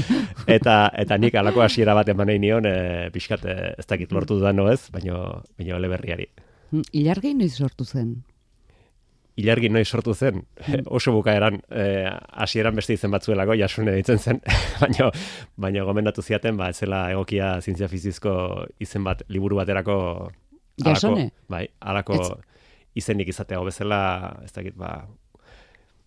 Eta 0.58 0.76
eta 1.04 1.18
nik 1.18 1.34
halako 1.34 1.66
hasiera 1.66 1.94
bat 1.98 2.08
eman 2.08 2.30
nahi 2.30 2.38
nion, 2.42 2.66
eh 2.66 3.10
pixkat 3.12 3.44
eh, 3.44 3.74
ez 3.78 3.86
dakit 3.86 4.12
lortu 4.12 4.38
dudano, 4.38 4.70
ez? 4.72 4.88
Baino 4.94 5.42
baino 5.58 5.76
eleberriari. 5.76 6.28
Mm, 6.70 6.86
Ilargi 7.02 7.34
noiz 7.34 7.56
sortu 7.58 7.84
zen? 7.84 8.14
Ilargi 9.36 9.68
noiz 9.70 9.86
sortu 9.88 10.14
zen, 10.14 10.42
oso 10.98 11.12
bukaeran, 11.12 11.60
eh, 11.70 12.10
hasieran 12.32 12.74
beste 12.76 12.92
izen 12.96 13.10
batzuelako, 13.10 13.54
jasune 13.54 13.92
ditzen 13.96 14.18
zen, 14.18 14.40
baina 14.80 15.10
baina 15.56 15.84
gomendatu 15.84 16.22
ziaten, 16.22 16.56
ba, 16.56 16.72
zela 16.72 17.10
egokia 17.12 17.60
zientzia 17.60 17.88
fizizko 17.88 18.66
izen 18.80 19.04
bat, 19.04 19.22
liburu 19.28 19.56
baterako, 19.56 20.30
Jasone? 20.84 21.30
bai, 21.48 21.66
alako 21.80 22.14
Ez- 22.20 22.32
izenik 23.04 23.28
izatea, 23.28 23.60
bezala, 23.64 24.00
ez 24.44 24.52
dakit, 24.52 24.74
ba, 24.76 25.06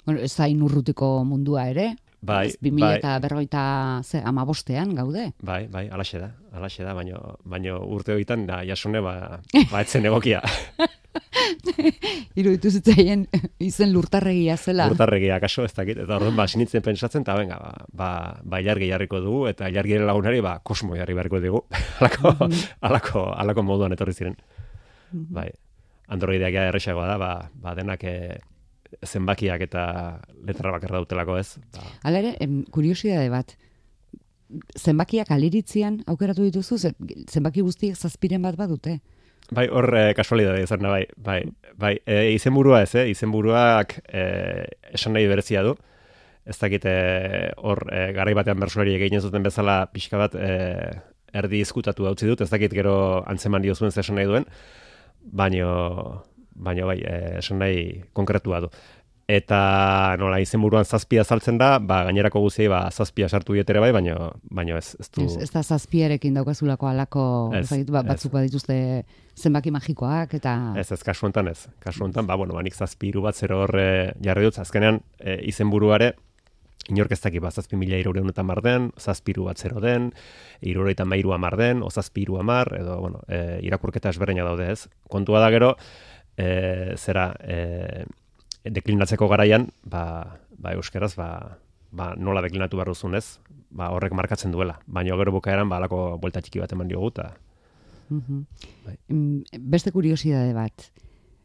Bueno, 0.05 0.19
ez 0.19 0.33
zain 0.35 0.59
urrutiko 0.61 1.23
mundua 1.23 1.69
ere, 1.71 1.93
bai, 2.23 2.47
ez, 2.49 2.57
2000 2.63 2.85
bai, 2.85 2.97
eta 2.97 3.13
berroita 3.23 3.63
ze, 4.03 4.21
amabostean 4.23 4.95
gaude. 4.95 5.29
bai, 5.41 5.67
bai, 5.67 5.87
alaxe 5.91 6.19
da, 6.21 6.31
alaxe 6.55 6.83
da, 6.83 6.95
baino, 6.97 7.37
baino 7.43 7.79
urte 7.85 8.15
horietan, 8.15 8.47
da, 8.47 8.63
jasune, 8.67 9.03
ba, 9.03 9.39
ba, 9.71 9.81
etzen 9.81 10.05
egokia, 10.09 10.41
Iruditu 12.39 12.71
zitzaien 12.73 13.25
izen 13.61 13.91
lurtarregia 13.93 14.55
zela. 14.57 14.87
urtarregia 14.89 15.39
kaso, 15.43 15.65
ez 15.67 15.73
dakit, 15.75 15.99
eta 16.05 16.17
orduan, 16.17 16.35
ba, 16.37 16.47
sinitzen 16.47 16.81
pentsatzen, 16.85 17.25
eta 17.25 17.35
venga, 17.37 17.59
ba, 17.61 17.87
ba, 17.93 18.09
ba 18.41 18.61
ilargi 18.63 18.89
jarriko 18.89 19.21
dugu, 19.21 19.43
eta 19.51 19.69
ilargiren 19.69 20.07
lagunari, 20.09 20.41
ba, 20.45 20.57
kosmo 20.65 20.97
jarri 20.97 21.17
beharko 21.17 21.41
dugu, 21.43 21.65
alako, 21.99 22.33
alako, 22.81 23.27
alako 23.43 23.67
moduan 23.67 23.93
etorri 23.93 24.15
ziren. 24.17 24.39
Bai, 25.13 25.51
androideak 26.13 26.55
ja 26.55 26.67
erresagoa 26.71 27.07
da, 27.11 27.19
ba, 27.21 27.31
ba 27.53 27.75
denak 27.77 28.03
e, 28.09 28.15
zenbakiak 29.05 29.61
eta 29.65 29.83
letra 30.45 30.71
bakar 30.75 30.91
dautelako 30.91 31.37
ez. 31.39 31.57
Ba, 31.73 31.83
Hala 32.03 32.19
ere, 32.23 32.35
kuriosidade 32.71 33.29
bat, 33.33 33.55
zenbakiak 34.77 35.31
aliritzian 35.33 36.01
aukeratu 36.07 36.43
dituzu, 36.45 36.77
ze- 36.77 36.93
zenbaki 37.31 37.61
guztiek 37.65 37.95
zazpiren 37.97 38.41
bat 38.41 38.55
badute. 38.59 38.99
bai, 39.51 39.67
hor 39.69 39.85
e, 39.97 40.13
kasualidade 40.17 40.63
izan 40.63 40.79
da, 40.81 40.89
bai, 40.89 41.05
bai, 41.17 41.41
bai, 41.77 41.97
e, 42.07 42.31
izenburua 42.33 42.81
ez, 42.81 42.93
eh? 42.95 43.09
izenburuak 43.11 43.97
e, 44.07 44.21
esan 44.93 45.13
nahi 45.13 45.27
berezia 45.27 45.61
du. 45.63 45.75
Ez 46.45 46.57
dakit 46.59 46.85
e, 46.85 47.51
hor 47.57 47.83
e, 47.91 48.11
garai 48.15 48.33
batean 48.33 48.59
bersolari 48.59 48.95
egin 48.95 49.17
ez 49.19 49.23
duten 49.23 49.43
bezala 49.43 49.85
pixka 49.93 50.17
bat 50.17 50.33
e, 50.35 50.49
erdi 51.33 51.59
izkutatu 51.61 52.07
utzi 52.09 52.27
dut, 52.27 52.41
ez 52.41 52.49
dakit 52.49 52.73
gero 52.73 53.23
antzeman 53.29 53.61
diozuen 53.61 53.91
zer 53.91 54.01
esan 54.05 54.15
nahi 54.15 54.25
duen, 54.31 54.45
baino, 55.23 56.23
baino 56.55 56.89
bai, 56.89 56.99
e, 57.01 57.39
esan 57.39 57.59
nahi 57.63 58.03
konkretua 58.13 58.63
du. 58.65 58.69
Eta 59.23 60.17
nola 60.19 60.41
izenburuan 60.43 60.83
zazpia 60.83 61.23
saltzen 61.23 61.55
da, 61.57 61.77
ba, 61.79 62.01
gainerako 62.09 62.41
guztiei 62.43 62.67
ba, 62.67 62.81
zazpia 62.91 63.29
sartu 63.29 63.55
dietere 63.55 63.79
bai, 63.79 63.93
baino, 63.95 64.33
baino 64.51 64.75
ez, 64.75 64.97
ez 64.99 65.07
du... 65.15 65.23
Ez, 65.23 65.37
ez 65.45 65.49
da 65.53 65.63
zazpiarekin 65.63 66.35
daukazulako 66.35 66.89
alako, 66.91 67.23
Ez, 67.55 67.69
dakit, 67.69 67.93
ba, 67.95 68.01
batzuk 68.03 68.33
badituzte 68.35 68.75
zenbaki 69.39 69.71
magikoak, 69.71 70.35
eta... 70.41 70.57
Ez, 70.75 70.89
ez, 70.91 70.99
kasu 71.07 71.29
honetan 71.29 71.53
ez. 71.53 71.69
Kasu 71.79 72.03
honetan, 72.03 72.27
ba, 72.27 72.35
bueno, 72.35 72.57
ba, 72.57 72.65
nik 72.67 72.75
zazpi 72.75 73.13
hiru 73.13 73.23
bat 73.23 73.39
zero 73.39 73.63
horre 73.63 73.87
jarri 74.21 74.49
dut, 74.49 74.59
azkenean 74.59 74.99
e, 75.21 75.39
izenburuare 75.53 76.13
inork 76.91 77.13
ez 77.15 77.21
daki, 77.23 77.39
ba, 77.39 77.51
zazpi 77.51 77.77
mila 77.79 77.95
irureun 78.01 78.27
eta 78.33 78.43
mar 78.43 78.59
den, 78.63 78.89
zazpi 78.99 79.31
hiru 79.31 79.47
bat 79.47 79.61
zero 79.61 79.79
den, 79.83 80.09
irureita 80.59 81.05
mairu 81.07 81.31
amar 81.31 81.55
den, 81.59 81.83
o 81.83 81.89
zazpi 81.89 82.25
hiru 82.25 82.41
amar, 82.41 82.73
edo, 82.75 82.97
bueno, 82.99 83.23
e, 83.27 83.61
irakurketa 83.63 84.11
ezberdina 84.11 84.43
daude 84.43 84.67
ez. 84.73 84.89
Kontua 85.11 85.39
da 85.39 85.47
gero, 85.53 85.77
e, 86.37 86.95
zera, 86.97 87.33
e, 87.39 88.05
deklinatzeko 88.63 89.27
garaian, 89.27 89.69
ba, 89.83 90.39
ba 90.57 90.73
euskeraz, 90.73 91.15
ba, 91.15 91.57
ba, 91.91 92.13
nola 92.17 92.41
deklinatu 92.41 92.77
behar 92.77 92.93
duzun 92.93 93.15
ez, 93.15 93.39
ba, 93.69 93.91
horrek 93.91 94.13
markatzen 94.13 94.51
duela. 94.51 94.79
Baina 94.87 95.17
gero 95.17 95.31
bukaeran, 95.31 95.69
ba, 95.69 95.77
alako 95.77 96.17
buelta 96.21 96.41
txiki 96.41 96.59
bat 96.63 96.71
eman 96.71 96.87
diogu, 96.87 97.09
eta 97.15 97.33
Mhm. 98.09 98.45
Bai. 98.85 98.97
Mm, 99.07 99.41
Beste 99.59 99.91
kuriosidade 99.91 100.53
bat. 100.53 100.91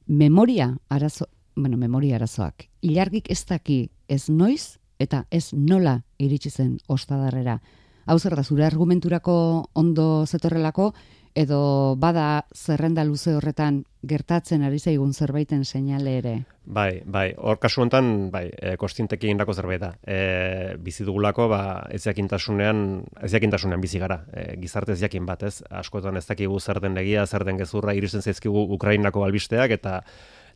Memoria 0.06 0.76
arazo, 0.88 1.28
bueno, 1.54 1.76
memoria 1.76 2.16
arazoak. 2.16 2.68
Ilargik 2.80 3.30
ez 3.30 3.44
daki 3.46 3.90
ez 4.08 4.28
noiz 4.28 4.78
eta 4.98 5.26
ez 5.30 5.52
nola 5.54 6.02
iritsi 6.18 6.50
zen 6.50 6.78
ostadarrera. 6.88 7.60
Hau 8.06 8.18
zer 8.18 8.34
da, 8.36 8.42
zure 8.42 8.64
argumenturako 8.64 9.68
ondo 9.74 10.26
zetorrelako, 10.26 10.94
edo 11.34 11.96
bada 11.96 12.44
zerrenda 12.54 13.04
luze 13.04 13.34
horretan 13.36 13.82
gertatzen 14.08 14.62
ari 14.62 14.78
zaigun 14.78 15.12
zerbaiten 15.12 15.64
seinale 15.64 16.16
ere. 16.18 16.32
Bai, 16.64 17.02
bai, 17.04 17.32
hor 17.36 17.58
kasu 17.58 17.82
honetan, 17.82 18.30
bai, 18.30 18.44
e, 18.52 18.76
kostinteki 18.76 19.30
egindako 19.30 19.54
zerbait 19.56 19.80
da. 19.80 19.92
E, 20.04 20.76
bizi 20.84 21.06
dugulako, 21.06 21.48
ba, 21.48 21.60
ez 21.90 22.02
jakintasunean, 22.04 22.82
ez 23.24 23.32
jakintasunean 23.32 23.80
bizi 23.80 23.98
gara, 24.02 24.20
e, 24.32 24.56
gizarte 24.60 24.92
ez 24.92 25.00
jakin 25.00 25.26
bat, 25.26 25.46
ez? 25.48 25.62
Askotan 25.70 26.20
ez 26.20 26.26
dakigu 26.28 26.60
zer 26.60 26.80
den 26.84 26.98
egia, 27.00 27.26
zer 27.26 27.46
den 27.48 27.58
gezurra, 27.58 27.94
iristen 27.96 28.22
zaizkigu 28.22 28.68
Ukrainako 28.76 29.24
albisteak, 29.24 29.74
eta 29.78 30.02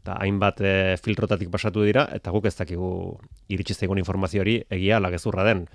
eta 0.03 0.17
hainbat 0.19 0.61
e, 0.61 0.75
filtrotatik 0.99 1.51
pasatu 1.51 1.85
dira, 1.87 2.09
eta 2.11 2.33
guk 2.35 2.49
ez 2.51 2.57
dakigu 2.59 2.93
iritsi 3.55 3.77
zaigun 3.79 4.01
informazio 4.03 4.43
hori 4.43 4.57
egia 4.69 4.97
ala 4.99 5.13
gezurra 5.15 5.45
den 5.47 5.69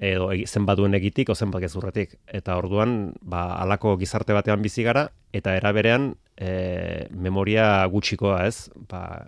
edo 0.00 0.30
egi- 0.32 0.46
zenbat 0.48 0.78
duen 0.80 0.96
egitik 0.96 1.28
o 1.28 1.34
zenbat 1.36 1.60
gezurretik. 1.62 2.16
Eta 2.26 2.56
orduan, 2.56 3.12
ba, 3.20 3.60
alako 3.60 3.98
gizarte 4.00 4.32
batean 4.32 4.62
bizi 4.64 4.82
gara, 4.82 5.10
eta 5.36 5.54
era 5.56 5.72
berean 5.76 6.14
e, 6.36 7.06
memoria 7.12 7.84
gutxikoa, 7.92 8.46
ez? 8.48 8.70
Ba, 8.88 9.26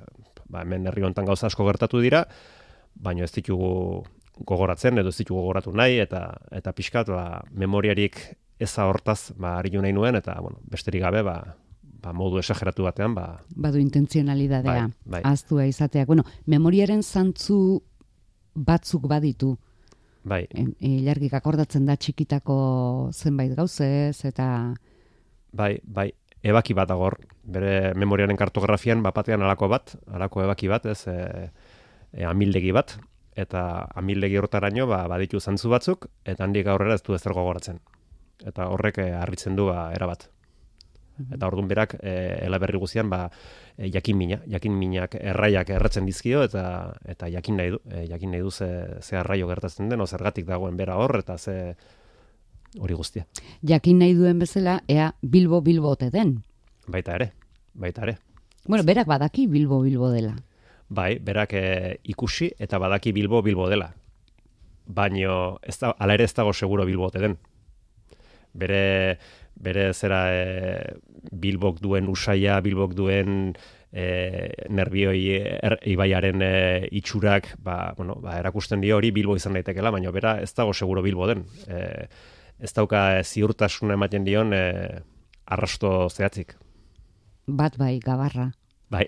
ba, 0.49 0.62
hemen 0.64 0.88
herri 0.88 1.05
hontan 1.05 1.29
gauza 1.29 1.47
asko 1.47 1.67
gertatu 1.69 2.00
dira, 2.00 2.25
baina 2.95 3.25
ez 3.25 3.33
ditugu 3.33 4.02
gogoratzen 4.49 4.99
edo 4.99 5.12
ez 5.12 5.19
ditugu 5.19 5.41
gogoratu 5.43 5.73
nahi 5.76 5.99
eta 6.00 6.23
eta 6.50 6.73
pixkat 6.73 7.11
ba, 7.12 7.43
memoriarik 7.52 8.17
eza 8.62 8.87
hortaz 8.88 9.33
ba 9.37 9.59
aritu 9.59 9.83
nahi 9.83 9.93
nuen 9.93 10.17
eta 10.17 10.38
bueno, 10.41 10.59
besterik 10.71 11.02
gabe 11.05 11.23
ba 11.23 11.37
ba, 12.02 12.12
modu 12.12 12.41
esageratu 12.41 12.83
batean, 12.83 13.14
ba, 13.14 13.41
Badu 13.55 13.79
intentzionalidadea. 13.79 14.88
Bai, 14.88 14.95
bai. 15.05 15.21
Aztua 15.29 15.69
izateak. 15.71 16.09
Bueno, 16.09 16.25
memoriaren 16.47 17.02
zantzu 17.02 17.83
batzuk 18.55 19.07
baditu. 19.07 19.55
Bai, 20.25 20.47
Ilargik 20.81 21.35
akordatzen 21.35 21.87
da 21.87 21.97
txikitako 21.97 22.57
zenbait 23.12 23.55
gauzez, 23.57 24.25
eta 24.29 24.47
bai, 25.52 25.76
bai, 25.85 26.11
ebaki 26.43 26.75
bat 26.75 26.91
agor, 26.91 27.19
bere 27.43 27.93
memoriaren 27.99 28.38
kartografian, 28.38 29.02
bapatean 29.02 29.43
alako 29.43 29.69
bat, 29.73 29.95
alako 30.12 30.45
ebaki 30.47 30.71
bat, 30.71 30.87
ez, 30.87 31.07
e, 31.07 31.49
e, 32.12 32.25
amildegi 32.29 32.73
bat, 32.75 32.97
eta 33.38 33.88
amildegi 33.99 34.38
hortaraino, 34.41 34.87
ba, 34.91 35.05
baditu 35.11 35.41
zantzu 35.41 35.71
batzuk, 35.73 36.09
eta 36.25 36.45
handik 36.45 36.69
aurrera 36.69 36.99
ez 36.99 37.02
du 37.07 37.17
ezer 37.17 37.35
gogoratzen. 37.37 37.81
Eta 38.45 38.69
horrek 38.75 38.99
e, 38.99 39.12
harritzen 39.17 39.57
du, 39.59 39.69
ba, 39.71 39.91
erabat. 39.95 40.29
Eta 41.21 41.47
orduan 41.47 41.69
berak, 41.69 41.97
e, 42.00 42.12
elaberri 42.47 42.78
guzian, 42.81 43.11
ba, 43.11 43.26
e, 43.76 43.90
jakin 43.92 44.16
mina, 44.16 44.40
jakin 44.49 44.73
minak 44.78 45.14
erraiak 45.21 45.71
erretzen 45.71 46.07
dizkio, 46.09 46.42
eta 46.42 46.95
eta 47.04 47.28
jakin 47.28 47.57
nahi 47.61 47.75
du, 47.75 47.81
e, 47.90 48.07
jakin 48.09 48.33
nahi 48.33 48.40
du 48.42 48.50
ze, 48.50 48.69
ze 49.00 49.16
arraio 49.16 49.49
gertatzen 49.49 49.88
den, 49.88 50.00
o 50.00 50.07
zergatik 50.07 50.47
dagoen 50.47 50.76
bera 50.76 50.97
hor, 50.97 51.19
eta 51.19 51.38
ze 51.38 51.76
hori 52.78 52.95
guztia. 52.95 53.26
jakin 53.62 53.99
nahi 53.99 54.14
duen 54.14 54.38
bezala, 54.38 54.83
ea 54.88 55.14
Bilbo 55.23 55.61
Bilbo 55.61 55.90
ote 55.90 56.11
den. 56.11 56.42
Baita 56.87 57.14
ere, 57.14 57.33
baita 57.75 58.02
ere. 58.02 58.19
Bueno, 58.66 58.85
berak 58.85 59.07
badaki 59.07 59.47
Bilbo 59.47 59.83
Bilbo 59.83 60.11
dela. 60.11 60.37
Bai, 60.88 61.19
berak 61.19 61.52
e, 61.54 61.99
ikusi 62.04 62.52
eta 62.59 62.78
badaki 62.78 63.12
Bilbo 63.12 63.42
Bilbo 63.42 63.69
dela. 63.69 63.92
Baino 64.87 65.59
ez 65.62 65.78
da 65.78 65.95
hala 65.99 66.14
ere 66.14 66.25
ez 66.25 66.35
dago 66.35 66.52
seguro 66.52 66.85
Bilbo 66.85 67.07
ote 67.07 67.19
den. 67.19 67.38
Bere 68.52 69.19
bere 69.54 69.92
zera 69.92 70.23
e, 70.32 70.97
Bilbok 71.32 71.80
duen 71.82 72.09
usaia, 72.09 72.61
Bilbok 72.61 72.94
duen 72.99 73.52
e, 73.92 74.06
nerbioi 74.73 75.23
er, 75.38 75.76
ibaiaren 75.92 76.42
e, 76.42 76.52
itxurak, 76.99 77.54
ba, 77.62 77.94
bueno, 77.97 78.16
ba, 78.23 78.38
erakusten 78.40 78.82
dio 78.82 78.97
hori 78.97 79.12
Bilbo 79.12 79.37
izan 79.37 79.59
daitekeela, 79.59 79.92
baina 79.94 80.12
bera 80.14 80.38
ez 80.42 80.52
dago 80.56 80.75
seguro 80.75 81.02
Bilbo 81.02 81.28
den. 81.30 81.44
E, 81.68 82.09
ez 82.62 82.73
dauka 82.73 83.23
ziurtasuna 83.23 83.99
ematen 83.99 84.25
dion 84.25 84.52
e, 84.54 84.64
arrasto 85.47 86.09
zehatzik. 86.11 86.56
Bat 87.47 87.76
bai, 87.78 87.99
gabarra. 88.00 88.52
Bai. 88.92 89.06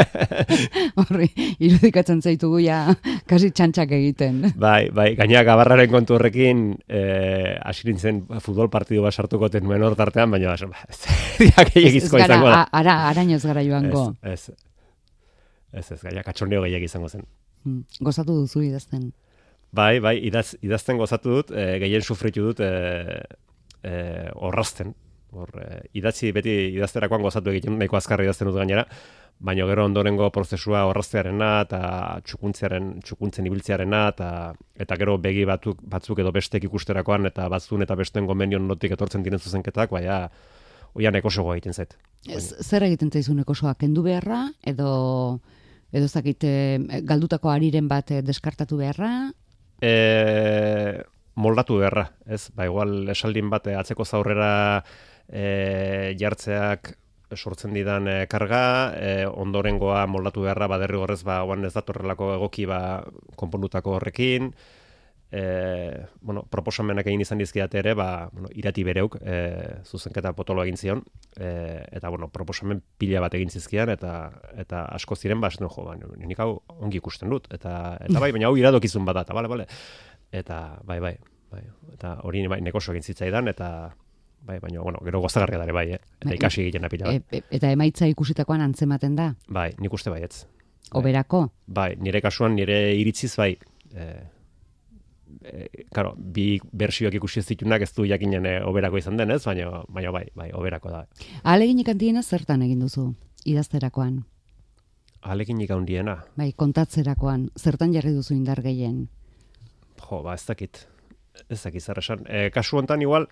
Horri, 1.00 1.30
irudikatzen 1.64 2.20
zaitugu 2.20 2.58
ja, 2.60 2.82
kasi 3.30 3.48
txantxak 3.56 3.94
egiten. 3.96 4.42
Bai, 4.60 4.90
bai, 4.92 5.06
gaina 5.16 5.40
gabarraren 5.46 5.88
kontu 5.92 6.18
horrekin 6.18 6.66
eh, 6.84 7.54
hasi 7.64 7.88
nintzen 7.88 8.20
futbol 8.44 8.68
partidu 8.72 9.06
bat 9.06 9.16
sartuko 9.16 9.48
tenuen 9.52 9.84
hor 9.86 9.96
tartean, 9.96 10.34
baina 10.34 10.52
ba, 10.68 10.84
ez, 10.90 11.00
diak 11.40 11.72
gehiagizko 11.72 12.20
gara, 12.20 12.28
izango 12.28 12.50
da. 12.52 12.60
ara, 12.82 12.98
arañoz 13.08 13.40
gara 13.46 13.64
joango. 13.64 14.04
Ez, 14.20 14.50
ez, 14.52 14.58
ez, 15.80 15.86
ez, 15.96 16.00
gaina 16.02 16.26
katxondeo 16.26 16.66
gehiag 16.66 16.84
izango 16.84 17.08
zen. 17.08 17.24
Mm, 17.64 18.04
Gozatu 18.04 18.36
duzu 18.42 18.66
idazten. 18.66 19.08
Bai, 19.74 19.96
bai, 20.04 20.18
idaz, 20.28 20.50
idazten 20.62 21.00
gozatu 21.00 21.38
dut, 21.38 21.56
eh, 21.56 21.78
gehien 21.82 22.04
sufritu 22.04 22.50
dut 22.50 22.60
eh, 22.62 23.16
eh, 23.82 24.28
orrazten. 24.34 24.92
Hor, 25.34 25.50
eh, 25.60 25.80
idatzi 25.98 26.30
beti 26.32 26.54
idazterakoan 26.76 27.22
gozatu 27.26 27.50
egiten, 27.52 27.78
nahiko 27.78 27.98
azkarri 27.98 28.26
idazten 28.28 28.48
dut 28.50 28.58
gainera, 28.60 28.84
baina 29.44 29.66
gero 29.66 29.84
ondorengo 29.88 30.28
prozesua 30.30 30.84
orraztearena 30.86 31.48
eta 31.64 31.80
txukuntzearen 32.24 32.90
txukuntzen 33.02 33.48
ibiltzearena 33.50 34.04
eta 34.12 34.28
eta 34.86 34.98
gero 35.00 35.16
begi 35.18 35.44
batzuk 35.48 35.80
batzuk 35.90 36.22
edo 36.22 36.30
bestek 36.32 36.64
ikusterakoan 36.70 37.26
eta 37.32 37.48
batzun 37.50 37.82
eta 37.82 37.96
besten 37.98 38.30
gomenion 38.30 38.68
notik 38.70 38.94
etortzen 38.94 39.26
diren 39.26 39.42
zuzenketak, 39.42 39.90
baina 39.90 40.28
oia 40.94 41.10
neko 41.10 41.30
sogoa 41.30 41.56
egiten 41.58 41.74
zait. 41.74 41.96
Ez, 42.30 42.54
zer 42.62 42.86
egiten 42.86 43.10
zaizun 43.10 43.40
ekosoa, 43.42 43.74
kendu 43.74 44.06
beharra, 44.06 44.46
edo 44.62 45.40
edo 45.94 46.06
zakit 46.08 46.46
galdutako 47.06 47.50
ariren 47.50 47.88
bat 47.90 48.10
eh, 48.10 48.22
deskartatu 48.22 48.78
beharra, 48.78 49.32
E, 49.84 51.02
moldatu 51.34 51.78
beharra, 51.80 52.08
ez? 52.26 52.48
Ba, 52.54 52.68
igual 52.68 53.10
esaldin 53.12 53.50
bat 53.52 53.66
eh, 53.68 53.76
atzeko 53.78 54.06
zaurrera 54.06 54.84
e, 55.28 56.14
jartzeak 56.20 56.94
sortzen 57.34 57.74
didan 57.74 58.08
e, 58.08 58.16
karga, 58.30 58.94
e, 58.94 59.10
ondorengoa 59.26 60.04
moldatu 60.06 60.44
beharra, 60.46 60.68
ba, 60.70 60.78
derrigorrez, 60.82 61.22
ba, 61.26 61.42
oan 61.44 61.64
ez 61.66 61.74
datorrelako 61.74 62.34
egoki, 62.36 62.66
ba, 62.70 62.80
konpondutako 63.40 63.96
horrekin, 63.98 64.52
e, 65.34 66.06
bueno, 66.20 66.44
proposamenak 66.50 67.08
egin 67.10 67.24
izan 67.24 67.40
dizkidate 67.42 67.80
ere, 67.80 67.94
ba, 67.98 68.28
bueno, 68.32 68.50
irati 68.54 68.84
bereuk, 68.86 69.18
e, 69.20 69.82
zuzenketa 69.82 70.34
potolo 70.38 70.62
egin 70.62 70.78
zion, 70.78 71.02
e, 71.34 71.82
eta, 71.90 72.12
bueno, 72.12 72.28
proposamen 72.30 72.82
pila 72.98 73.24
bat 73.24 73.34
egin 73.34 73.50
zizkian, 73.50 73.90
eta 73.90 74.14
eta 74.60 74.84
asko 74.94 75.18
ziren, 75.18 75.42
ba, 75.42 75.50
esaten, 75.50 75.68
jo, 75.68 75.86
ba, 75.88 75.96
nik 75.98 76.40
hau 76.44 76.60
ongi 76.78 77.02
ikusten 77.02 77.32
dut, 77.34 77.50
eta, 77.54 77.96
eta 78.04 78.22
bai, 78.22 78.30
baina 78.36 78.50
hau 78.50 78.58
iradokizun 78.60 79.06
bat 79.08 79.24
eta 79.24 79.34
bale, 79.34 79.50
bale, 79.50 79.68
eta, 80.30 80.60
bai, 80.86 81.00
bai, 81.02 81.16
bai, 81.50 81.66
eta 81.96 82.18
hori 82.22 82.46
bai, 82.50 82.60
nekoso 82.62 82.94
egin 82.94 83.06
zitzaidan, 83.06 83.50
eta, 83.50 83.70
bai, 84.44 84.58
baina, 84.60 84.80
bueno, 84.84 84.98
gero 85.04 85.20
gozagarria 85.20 85.58
dare, 85.58 85.72
bai, 85.72 85.86
eh? 85.92 86.00
eta 86.20 86.28
Bai. 86.28 86.36
ikasi 86.36 86.60
egiten 86.66 86.84
pila 86.92 87.12
e, 87.12 87.18
bat. 87.20 87.32
e, 87.32 87.42
eta 87.56 87.70
emaitza 87.72 88.06
ikusitakoan 88.10 88.60
antzematen 88.60 89.16
da, 89.16 89.34
Bai, 89.48 89.70
nik 89.80 89.92
uste 89.92 90.10
baietz. 90.10 90.44
Bai. 90.44 91.00
oberako. 91.00 91.46
Bai, 91.66 91.94
nire 91.96 92.20
kasuan 92.20 92.54
nire 92.54 92.94
iritziz 92.94 93.32
bai, 93.40 93.56
e, 93.94 94.04
e, 95.44 95.66
karo, 95.94 96.12
bi 96.16 96.60
bersioak 96.72 97.14
ikusi 97.18 97.40
ez 97.40 97.46
ditunak 97.48 97.82
ez 97.82 97.92
du 97.96 98.04
jakinen 98.06 98.46
e, 98.46 98.54
oberako 98.64 98.98
izan 99.00 99.16
denez, 99.16 99.42
baina, 99.46 99.82
baina 99.88 100.12
bai, 100.12 100.26
bai, 100.36 100.50
oberako 100.52 100.90
da. 100.92 101.06
Ahaleginik 101.42 101.88
handiena 101.88 102.22
zertan 102.22 102.62
egin 102.62 102.80
duzu, 102.84 103.14
idazterakoan, 103.44 104.24
Aleginik 105.24 105.70
handiena, 105.72 106.18
bai, 106.36 106.50
kontatzerakoan, 106.52 107.46
zertan 107.56 107.94
jarri 107.94 108.10
duzu 108.12 108.34
indar 108.34 108.60
gehien. 108.60 109.06
jo, 110.04 110.18
ba, 110.22 110.34
ez 110.34 110.44
dakit, 110.44 110.82
ez 111.48 111.62
dakit 111.62 111.80
zer 111.82 111.98
esan. 111.98 112.26
E, 112.28 112.50
kasu 112.52 112.76
hontan 112.76 113.00
igual, 113.00 113.24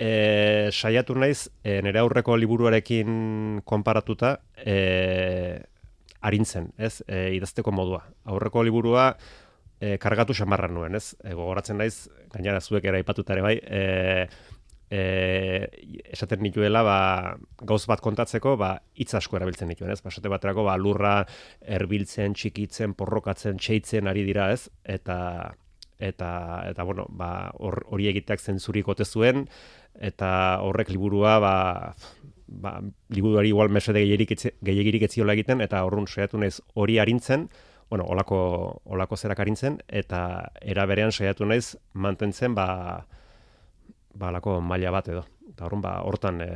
e, 0.00 0.70
saiatu 0.72 1.14
naiz, 1.20 1.50
e, 1.62 1.80
nire 1.84 2.00
aurreko 2.00 2.36
liburuarekin 2.40 3.60
konparatuta, 3.68 4.38
e, 4.56 5.60
arintzen, 6.24 6.70
ez, 6.80 7.02
e, 7.06 7.34
idazteko 7.36 7.72
modua. 7.72 8.02
Aurreko 8.32 8.64
liburua, 8.64 9.10
e, 9.80 9.98
kargatu 10.00 10.36
xamarra 10.36 10.70
nuen, 10.72 10.96
ez? 10.96 11.12
E, 11.20 11.34
gogoratzen 11.36 11.78
naiz, 11.80 12.08
gainera 12.32 12.60
zuek 12.64 12.84
ere 12.88 13.00
aipatuta 13.02 13.36
ere 13.36 13.44
bai, 13.44 13.54
e, 13.60 13.82
e, 14.90 15.02
esaten 16.16 16.42
nituela, 16.44 16.82
ba, 16.86 16.98
gauz 17.68 17.84
bat 17.88 18.00
kontatzeko, 18.04 18.56
ba, 18.60 18.74
hitz 18.96 19.12
asko 19.20 19.36
erabiltzen 19.40 19.68
nituen, 19.68 19.92
ez? 19.92 20.00
Ba, 20.04 20.12
esate 20.12 20.32
baterako, 20.32 20.64
ba, 20.68 20.76
lurra 20.80 21.14
erbiltzen, 21.60 22.36
txikitzen, 22.36 22.96
porrokatzen, 22.96 23.60
txeitzen 23.60 24.08
ari 24.10 24.24
dira, 24.28 24.50
ez? 24.52 24.68
Eta, 24.84 25.18
eta, 26.00 26.30
eta 26.72 26.88
bueno, 26.88 27.06
ba, 27.12 27.50
hor- 27.60 27.84
hori 27.92 28.08
egiteak 28.12 28.40
zentzurik 28.40 28.88
ote 28.88 29.04
zuen, 29.04 29.46
eta 29.94 30.60
horrek 30.62 30.90
liburua, 30.90 31.38
ba, 31.40 31.54
ba, 32.46 32.80
liburuari 33.08 33.48
igual 33.48 33.68
mesede 33.70 34.00
gehiegirik 34.04 34.30
etzi- 34.36 34.54
gehiegirik 34.62 35.02
etziola 35.08 35.32
egiten, 35.34 35.60
eta 35.60 35.82
horrun 35.84 36.06
saiatu 36.06 36.38
naiz 36.38 36.60
hori 36.74 36.98
arintzen, 36.98 37.48
bueno, 37.90 38.04
olako, 38.06 38.82
olako 38.84 39.16
zerak 39.16 39.40
arintzen, 39.40 39.80
eta 39.88 40.52
era 40.62 40.86
berean 40.86 41.10
saiatu 41.12 41.44
naiz 41.46 41.76
mantentzen, 41.92 42.54
ba, 42.54 43.06
ba, 44.14 44.28
alako 44.28 44.60
maila 44.60 44.90
bat 44.94 45.08
edo. 45.08 45.24
Eta 45.50 45.66
horren, 45.66 45.80
ba, 45.82 46.00
hortan, 46.06 46.40
e, 46.40 46.50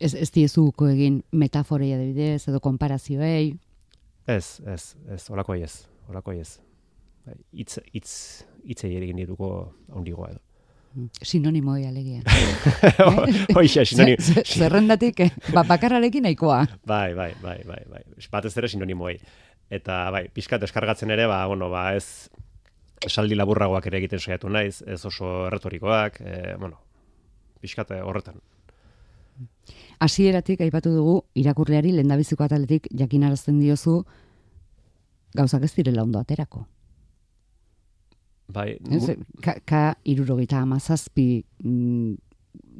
Ez, 0.00 0.14
ez 0.14 0.30
diezuko 0.34 0.88
egin 0.90 1.20
metaforei 1.30 1.92
adibidez, 1.94 2.48
edo 2.50 2.58
konparazioei, 2.64 3.52
ez, 4.26 4.60
ez, 4.66 4.96
ez, 5.14 5.20
olako 5.30 5.54
ez, 5.54 5.86
olako 6.10 6.32
ez. 6.34 6.56
Itz, 7.52 7.78
itz, 7.94 8.10
itzei 8.64 8.96
egin 8.96 9.20
dituko 9.22 9.50
haundigoa 9.92 10.32
edo. 10.32 10.40
Sinonimoei 11.22 11.86
alegia. 11.86 12.22
Hoixe, 13.56 13.84
sinoni... 13.90 14.16
Zer- 14.18 14.42
zer- 14.44 14.46
Zerrendatik, 14.64 15.20
eh, 15.20 15.30
ba, 15.54 15.62
bakarrarekin 15.68 16.22
nahikoa. 16.28 16.62
Bai, 16.86 17.14
bai, 17.14 17.32
bai, 17.42 17.58
bai, 17.68 17.82
bai. 17.90 18.02
Batez 18.32 18.54
ere 18.56 18.68
sinonimoei. 18.72 19.18
Eta 19.70 20.06
bai, 20.14 20.26
pixkat 20.32 20.60
deskargatzen 20.62 21.10
ere, 21.10 21.26
ba, 21.30 21.42
bueno, 21.50 21.68
ba, 21.72 21.88
ez 21.98 22.28
esaldi 23.06 23.36
laburragoak 23.36 23.86
ere 23.90 23.98
egiten 24.00 24.20
saiatu 24.22 24.48
naiz, 24.48 24.80
ez 24.86 25.02
oso 25.04 25.46
erretorikoak, 25.48 26.20
e, 26.24 26.54
bueno, 26.58 26.78
pixkat 27.60 27.90
eh, 27.96 28.00
horretan. 28.02 28.38
Hasieratik 30.00 30.60
aipatu 30.64 30.92
dugu 30.94 31.16
irakurleari 31.36 31.90
lehendabiziko 31.92 32.44
ataletik 32.44 32.88
jakinarazten 32.96 33.58
diozu 33.60 33.98
gauzak 35.36 35.64
ez 35.68 35.74
direla 35.76 36.02
ondo 36.06 36.18
aterako. 36.20 36.66
Bai, 38.48 38.76
Ez, 38.90 39.10
ka, 39.42 39.56
ka 39.66 39.82
irurogeita 40.06 40.60
amazazpi 40.62 41.44
mm, 41.64 42.14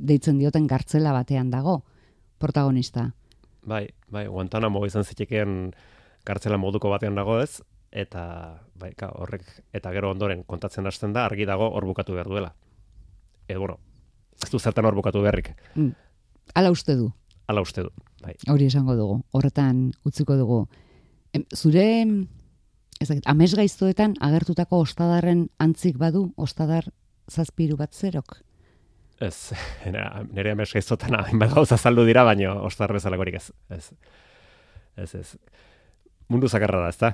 deitzen 0.07 0.39
dioten 0.39 0.67
gartzela 0.71 1.13
batean 1.13 1.51
dago 1.51 1.81
protagonista. 2.39 3.11
bai, 3.67 3.89
bai, 4.09 4.27
Guantanamo 4.29 4.85
izan 4.87 5.03
zitekeen 5.05 5.73
kartzela 6.25 6.57
moduko 6.57 6.91
batean 6.91 7.15
dago 7.19 7.41
ez, 7.43 7.63
eta 7.91 8.61
bai, 8.79 8.93
ka, 8.95 9.09
horrek, 9.19 9.43
eta 9.75 9.91
gero 9.93 10.11
ondoren 10.11 10.45
kontatzen 10.45 10.87
hasten 10.87 11.13
da, 11.13 11.25
argi 11.27 11.45
dago 11.47 11.71
hor 11.75 11.85
bukatu 11.85 12.13
behar 12.15 12.27
duela. 12.31 12.55
Edo, 13.49 13.59
bueno, 13.61 13.79
ez 14.43 14.51
du 14.51 14.59
zertan 14.59 14.85
hor 14.87 14.95
bukatu 14.95 15.23
beharrik. 15.23 15.51
Mm. 15.75 15.91
Ala 16.55 16.71
uste 16.71 16.95
du, 16.97 17.11
Hala 17.49 17.61
uste 17.63 17.83
du, 17.83 17.91
bai. 18.23 18.35
hori 18.51 18.67
esango 18.67 18.95
dugu, 18.99 19.21
horretan 19.33 19.93
utziko 20.05 20.37
dugu. 20.37 20.69
Zure, 21.55 21.85
ez 23.01 23.09
dakit, 23.09 23.27
amez 23.29 23.53
gaiztoetan 23.55 24.17
agertutako 24.25 24.81
ostadarren 24.85 25.47
antzik 25.63 25.99
badu, 26.01 26.31
ostadar 26.37 26.89
zazpiru 27.31 27.77
bat 27.77 27.95
zerok? 27.95 28.39
Ez, 29.21 29.53
nire 30.35 30.53
ames 30.53 30.73
gaiztotan 30.77 31.17
hainbat 31.19 31.55
gauza 31.55 31.79
saldu 31.79 32.05
dira, 32.09 32.25
baino 32.29 32.59
ostar 32.67 32.93
bezalakorik 32.93 33.39
ez. 33.41 33.47
Ez, 33.73 33.91
ez, 34.97 35.15
ez. 35.15 35.29
Mundu 36.29 36.49
zakarra 36.49 36.83
da, 36.85 36.91
ezta? 36.93 37.13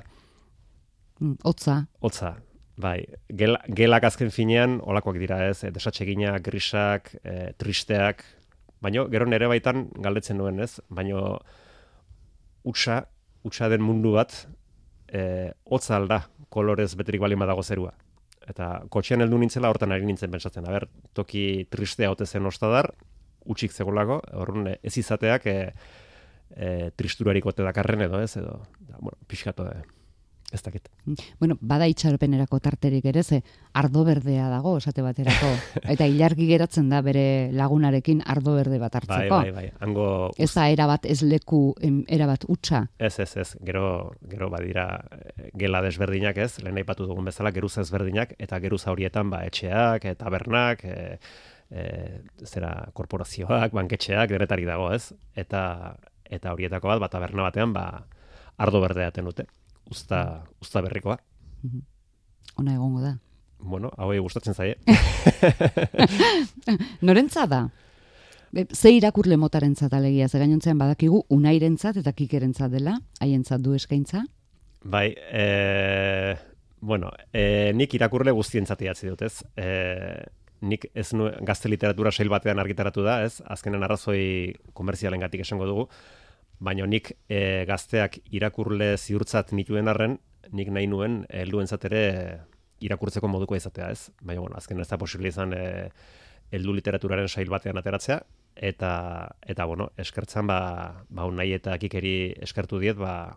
Mm, 1.21 1.37
Hotza, 1.47 1.77
Hotza, 2.01 2.33
bai, 2.81 2.99
gela, 3.29 3.61
gelak 3.69 4.09
azken 4.09 4.33
finean 4.35 4.81
olakoak 4.83 5.21
dira 5.23 5.39
ez, 5.47 5.63
e, 5.63 5.71
desatseginak, 5.75 6.43
grisak, 6.43 7.13
e, 7.23 7.53
tristeak, 7.61 8.25
baino 8.83 9.07
gero 9.13 9.29
nere 9.29 9.47
baitan 9.53 9.87
galdetzen 10.03 10.41
nuen 10.41 10.59
ez, 10.65 10.81
baino 10.91 11.37
utxa, 12.67 13.05
utxa 13.47 13.71
den 13.71 13.85
mundu 13.85 14.17
bat, 14.17 14.35
e, 15.13 15.53
hotza 15.65 15.97
alda, 15.99 16.23
kolorez 16.53 16.93
beterik 16.99 17.23
balin 17.23 17.41
badago 17.43 17.63
zerua. 17.63 17.93
Eta 18.49 18.83
kotxean 18.91 19.23
heldu 19.23 19.39
nintzela 19.39 19.71
hortan 19.71 19.93
ari 19.95 20.07
nintzen 20.09 20.33
pentsatzen, 20.33 20.67
aber, 20.69 20.89
toki 21.15 21.67
tristea 21.71 22.11
ote 22.11 22.27
zen 22.27 22.49
ostadar, 22.49 22.91
utxik 23.53 23.75
zegolako, 23.75 24.21
horren 24.41 24.73
e, 24.73 24.77
ez 24.83 24.97
izateak 24.99 25.47
e, 25.47 25.59
e, 26.57 26.69
tristurarik 26.99 27.47
ote 27.47 27.65
dakarren 27.67 28.07
edo 28.09 28.21
ez, 28.23 28.33
edo, 28.41 28.59
da, 28.89 28.99
bueno, 28.99 29.19
pixkatu, 29.31 29.69
e, 29.69 30.02
ez 30.53 30.61
dakit. 30.63 30.89
Bueno, 31.41 31.57
bada 31.61 31.87
itxaropenerako 31.89 32.59
tarterik 32.61 33.07
ere, 33.09 33.23
ze 33.23 33.41
ardo 33.73 34.05
berdea 34.05 34.51
dago, 34.53 34.77
esate 34.77 35.03
baterako. 35.03 35.49
Eta 35.95 36.07
ilargi 36.07 36.47
geratzen 36.51 36.91
da 36.93 37.01
bere 37.03 37.51
lagunarekin 37.57 38.23
ardo 38.27 38.55
berde 38.59 38.79
bat 38.79 38.93
Bai, 38.93 39.01
hartzeko. 39.01 39.39
bai, 39.39 39.51
bai. 39.57 39.65
Hango 39.81 40.07
Ez 40.37 40.51
da 40.55 40.69
erabat 40.69 41.07
ez 41.09 41.23
leku, 41.23 41.63
em, 41.81 42.03
erabat 42.09 42.45
utxa. 42.53 42.85
Ez, 42.99 43.19
ez, 43.19 43.31
ez. 43.37 43.49
Gero, 43.65 44.13
gero 44.29 44.51
badira 44.53 44.87
eh, 45.17 45.49
gela 45.59 45.81
desberdinak 45.83 46.37
ez, 46.37 46.53
lehen 46.63 46.77
aipatu 46.83 47.09
dugun 47.09 47.25
bezala, 47.25 47.51
geruza 47.57 47.81
ezberdinak, 47.81 48.37
eta 48.39 48.61
geruza 48.61 48.93
horietan 48.93 49.33
ba, 49.33 49.45
etxeak, 49.49 50.05
tabernak, 50.21 50.85
e, 50.85 51.19
e, 51.73 51.87
zera, 52.45 52.75
korporazioak, 52.93 53.73
banketxeak, 53.73 54.29
denetarik 54.37 54.69
dago 54.69 54.93
ez. 54.93 55.15
Eta, 55.35 55.97
eta 56.29 56.53
horietako 56.53 56.93
bat, 56.93 57.01
ba, 57.01 57.09
taberna 57.09 57.49
batean, 57.49 57.73
ba, 57.73 57.87
ardo 58.61 58.85
berdea 58.85 59.09
aten 59.09 59.25
dute. 59.33 59.49
Usta, 59.93 60.43
usta 60.63 60.81
berrikoa. 60.85 61.19
Ona 62.61 62.75
egongo 62.75 63.03
da. 63.05 63.17
Bueno, 63.63 63.91
hauei 64.01 64.19
gustatzen 64.25 64.57
zaie. 64.57 64.79
Norentza 67.07 67.45
da? 67.47 67.67
Ze 68.53 68.91
irakurle 68.93 69.37
motarentzat 69.41 69.93
alegia, 69.97 70.29
ze 70.29 70.41
gainontzean 70.41 70.81
badakigu 70.81 71.23
unairentzat 71.33 72.01
eta 72.03 72.13
kikerentzat 72.17 72.73
dela, 72.73 72.99
haientzat 73.21 73.63
du 73.65 73.77
eskaintza. 73.77 74.25
Bai, 74.83 75.07
e, 75.15 76.35
bueno, 76.81 77.13
e, 77.33 77.73
nik 77.77 77.95
irakurle 77.97 78.35
guztientzat 78.37 78.83
idatzi 78.85 79.09
dut, 79.13 79.23
ez? 79.29 79.45
E, 79.57 79.69
nik 80.69 80.89
ez 80.93 81.09
nu, 81.17 81.31
gazte 81.47 81.71
literatura 81.71 82.13
sail 82.13 82.33
batean 82.33 82.61
argitaratu 82.61 83.05
da, 83.07 83.23
ez? 83.25 83.41
Azkenen 83.45 83.87
arrazoi 83.87 84.53
komerzialengatik 84.77 85.47
esango 85.47 85.69
dugu, 85.71 85.89
baina 86.63 86.87
nik 86.87 87.13
e, 87.29 87.65
gazteak 87.69 88.21
irakurle 88.31 88.95
ziurtzat 88.97 89.53
nituen 89.57 89.91
arren, 89.91 90.19
nik 90.55 90.71
nahi 90.75 90.89
nuen 90.91 91.23
helduentzat 91.31 91.87
ere 91.91 92.03
irakurtzeko 92.83 93.31
moduko 93.31 93.57
izatea, 93.59 93.91
ez? 93.95 94.11
Baina, 94.23 94.43
bueno, 94.43 94.59
azken 94.59 94.81
ez 94.83 94.89
da 94.91 94.99
posible 94.99 95.31
izan 95.31 95.55
e, 95.57 95.63
heldu 96.53 96.75
literaturaren 96.77 97.31
sail 97.31 97.51
batean 97.51 97.79
ateratzea, 97.81 98.21
eta, 98.71 98.91
eta 99.55 99.67
bueno, 99.67 99.91
eskertzan, 100.03 100.47
ba, 100.51 100.59
ba 101.09 101.31
nahi 101.33 101.55
eta 101.57 101.79
kikeri 101.81 102.35
eskertu 102.47 102.83
diet, 102.83 102.99
ba, 103.01 103.33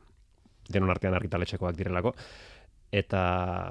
denon 0.70 0.92
artean 0.92 1.16
argitaletxekoak 1.18 1.78
direlako, 1.78 2.16
eta 2.96 3.22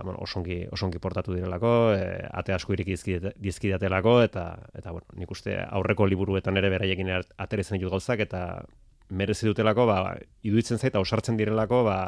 bueno, 0.04 0.18
osongi, 0.24 0.64
osongi 0.74 1.00
portatu 1.02 1.34
direlako, 1.36 1.74
e, 1.94 2.06
ate 2.30 2.54
asko 2.54 2.74
dizkidate- 2.74 3.34
dizkidatelako, 3.40 4.22
eta, 4.22 4.46
eta 4.74 4.94
bueno, 4.94 5.06
nik 5.20 5.30
uste 5.30 5.58
aurreko 5.64 6.06
liburuetan 6.06 6.56
ere 6.56 6.70
beraiekin 6.70 7.12
atera 7.14 7.62
izan 7.62 7.78
ditut 7.78 7.94
gauzak, 7.94 8.20
eta 8.20 8.64
merezi 9.10 9.46
dutelako, 9.46 9.86
ba, 9.86 9.98
iduitzen 10.42 10.78
zait, 10.78 10.94
ausartzen 10.96 11.36
direlako, 11.36 11.82
ba, 11.84 11.98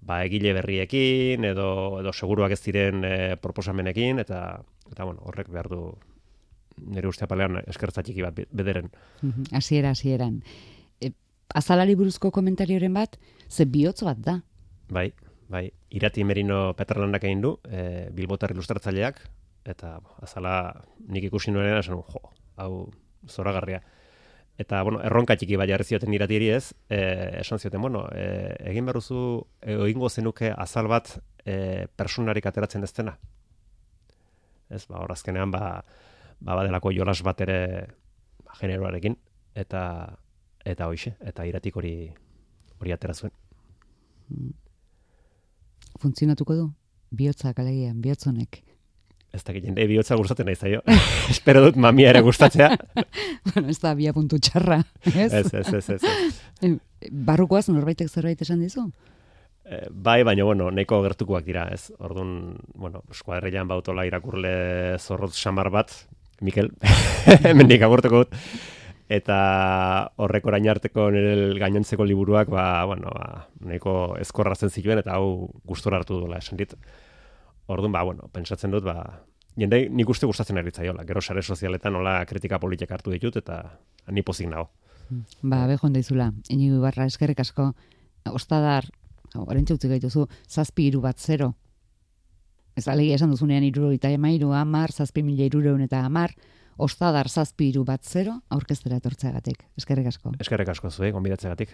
ba, 0.00 0.20
egile 0.24 0.52
berriekin, 0.52 1.44
edo, 1.44 2.00
edo 2.00 2.12
seguruak 2.12 2.52
ez 2.52 2.60
diren 2.62 3.04
e, 3.04 3.14
proposamenekin, 3.40 4.18
eta, 4.22 4.60
eta 4.92 5.04
bueno, 5.08 5.22
horrek 5.24 5.48
behar 5.50 5.68
du 5.72 5.80
nire 6.76 7.08
uste 7.08 7.24
apalean 7.24 7.56
eskertza 7.66 8.02
txiki 8.04 8.20
bat 8.22 8.34
be- 8.36 8.48
bederen. 8.52 8.90
Mhm, 9.22 9.46
Hasiera, 9.56 9.90
hasieran. 9.96 10.42
E, 11.00 11.10
azalari 11.54 11.94
buruzko 11.96 12.30
komentarioren 12.30 12.92
bat, 12.94 13.16
ze 13.48 13.64
bihotz 13.64 14.02
bat 14.04 14.18
da. 14.20 14.40
Bai, 14.92 15.08
bai, 15.48 15.70
irati 15.90 16.22
merino 16.24 16.74
peterlanak 16.76 17.24
egin 17.24 17.40
du, 17.40 17.56
e, 17.64 18.10
bilbotar 18.12 18.52
ilustratzaileak, 18.52 19.22
eta 19.66 19.96
azala 20.22 20.82
nik 21.08 21.24
ikusi 21.26 21.50
nuen 21.50 21.72
esan, 21.80 21.96
jo, 22.12 22.20
hau 22.60 22.92
zoragarria. 23.26 23.80
Eta, 24.58 24.80
bueno, 24.82 25.02
erronka 25.04 25.36
txiki 25.36 25.58
bai 25.60 25.66
jarri 25.68 25.84
zioten 25.84 26.14
iratieri 26.16 26.48
ez, 26.54 26.72
e, 26.88 26.98
esan 27.42 27.60
zioten, 27.60 27.82
bueno, 27.84 28.06
e, 28.16 28.56
egin 28.70 28.86
berruzu, 28.88 29.18
e, 29.60 29.74
egingo 29.74 30.08
zenuke 30.08 30.48
azal 30.56 30.88
bat 30.88 31.12
e, 31.44 31.86
personarik 31.96 32.46
ateratzen 32.48 32.86
ez 32.86 32.92
dena. 32.96 33.18
Ez, 34.72 34.86
ba, 34.88 35.02
hor 35.02 35.12
azkenean, 35.12 35.52
ba, 35.52 35.82
ba, 36.40 36.54
badelako 36.54 36.94
jolas 36.96 37.20
bat 37.26 37.42
ere 37.44 37.58
ba, 38.44 38.56
generoarekin, 38.60 39.18
eta 39.54 39.82
eta 40.66 40.88
hoixe, 40.90 41.14
eta 41.20 41.44
iratik 41.46 41.76
hori 41.76 41.94
hori 42.80 42.94
atera 42.96 43.14
zuen. 43.14 43.34
Funtzionatuko 46.00 46.56
du? 46.56 46.64
Bihotzak 47.16 47.60
alegia, 47.62 47.92
bihotzonek. 47.94 48.62
Ez 49.36 49.42
dakit 49.44 49.66
jende 49.68 49.84
bihotza 49.90 50.16
gustatzen 50.16 50.48
nahi 50.48 50.56
zaio. 50.56 50.80
Espero 51.34 51.60
dut 51.66 51.76
mamia 51.80 52.08
ere 52.14 52.22
gustatzea. 52.24 52.70
bueno, 53.50 53.68
ez 53.68 53.78
da 53.82 53.92
bia 53.98 54.14
puntu 54.16 54.40
txarra, 54.40 54.80
ez? 55.12 55.28
ez, 55.28 55.50
ez, 55.52 55.66
ez, 55.76 55.98
ez. 55.98 56.38
Em, 56.64 56.78
Barrukoaz 57.28 57.66
norbaitek 57.68 58.08
zerbait 58.08 58.40
esan 58.42 58.62
dizu? 58.64 58.86
Eh, 59.66 59.84
bai, 59.90 60.22
baina, 60.24 60.46
bueno, 60.46 60.70
nahiko 60.72 61.02
gertukoak 61.04 61.44
dira, 61.44 61.66
ez? 61.74 61.90
Orduan, 61.98 62.54
bueno, 62.78 63.02
eskuadreian 63.12 63.68
bautola 63.68 64.06
irakurle 64.08 64.54
zorrotz 65.02 65.34
samar 65.36 65.72
bat, 65.74 65.92
Mikel, 66.40 66.70
hemendik 67.48 67.84
agurtuko 67.84 68.24
dut. 68.24 68.40
Eta 69.12 69.36
horrek 70.18 70.46
orain 70.50 70.64
arteko 70.70 71.10
nire 71.14 71.52
gainontzeko 71.60 72.06
liburuak, 72.08 72.48
ba, 72.50 72.84
bueno, 72.88 73.12
ba, 73.14 73.44
nahiko 73.68 74.16
ezkorratzen 74.22 74.72
zituen, 74.72 75.02
eta 75.02 75.18
hau 75.18 75.50
gustora 75.68 76.00
hartu 76.00 76.22
duela 76.22 76.40
esan 76.42 76.62
dit. 76.62 76.72
Orduan, 77.66 77.92
ba, 77.92 78.02
bueno, 78.06 78.28
pentsatzen 78.32 78.70
dut, 78.70 78.84
ba, 78.86 79.24
jende 79.58 79.86
nik 79.90 80.08
uste 80.08 80.28
gustatzen 80.28 80.58
ari 80.60 80.70
zaiola. 80.70 81.04
Gero 81.08 81.20
sare 81.20 81.42
sozialetan 81.42 81.96
nola 81.96 82.20
kritika 82.26 82.60
politik 82.62 82.92
hartu 82.92 83.14
ditut, 83.14 83.36
eta 83.42 83.62
ni 84.10 84.22
pozik 84.22 84.48
nago. 84.50 84.70
Ba, 85.42 85.66
bejon 85.70 85.94
daizula, 85.94 86.32
inigo 86.50 86.80
ibarra 86.80 87.06
eskerrik 87.06 87.40
asko, 87.40 87.72
ostadar, 88.32 88.88
orain 89.34 89.66
utzi 89.70 89.88
gaituzu, 89.88 90.26
zazpi 90.48 90.88
iru 90.90 91.00
bat 91.00 91.18
zero. 91.18 91.54
Ez 92.76 92.86
alegia 92.92 93.16
esan 93.16 93.32
duzunean 93.32 93.64
iruro 93.64 93.90
eta 93.94 94.10
emairu 94.12 94.52
amar, 94.52 94.92
zazpi 94.92 95.22
mila 95.24 95.46
irureun 95.46 95.80
eta 95.86 96.02
amar, 96.04 96.34
ostadar 96.76 97.28
zazpi 97.28 97.70
iru 97.70 97.84
bat 97.88 98.04
zero, 98.04 98.40
aurkeztera 98.50 98.98
etortzeagatik. 99.00 99.62
Eskerrik 99.80 100.10
asko. 100.12 100.34
Eskerrek 100.40 100.74
asko 100.74 100.90
zuek, 100.90 101.14
gonbidatzegatik. 101.16 101.72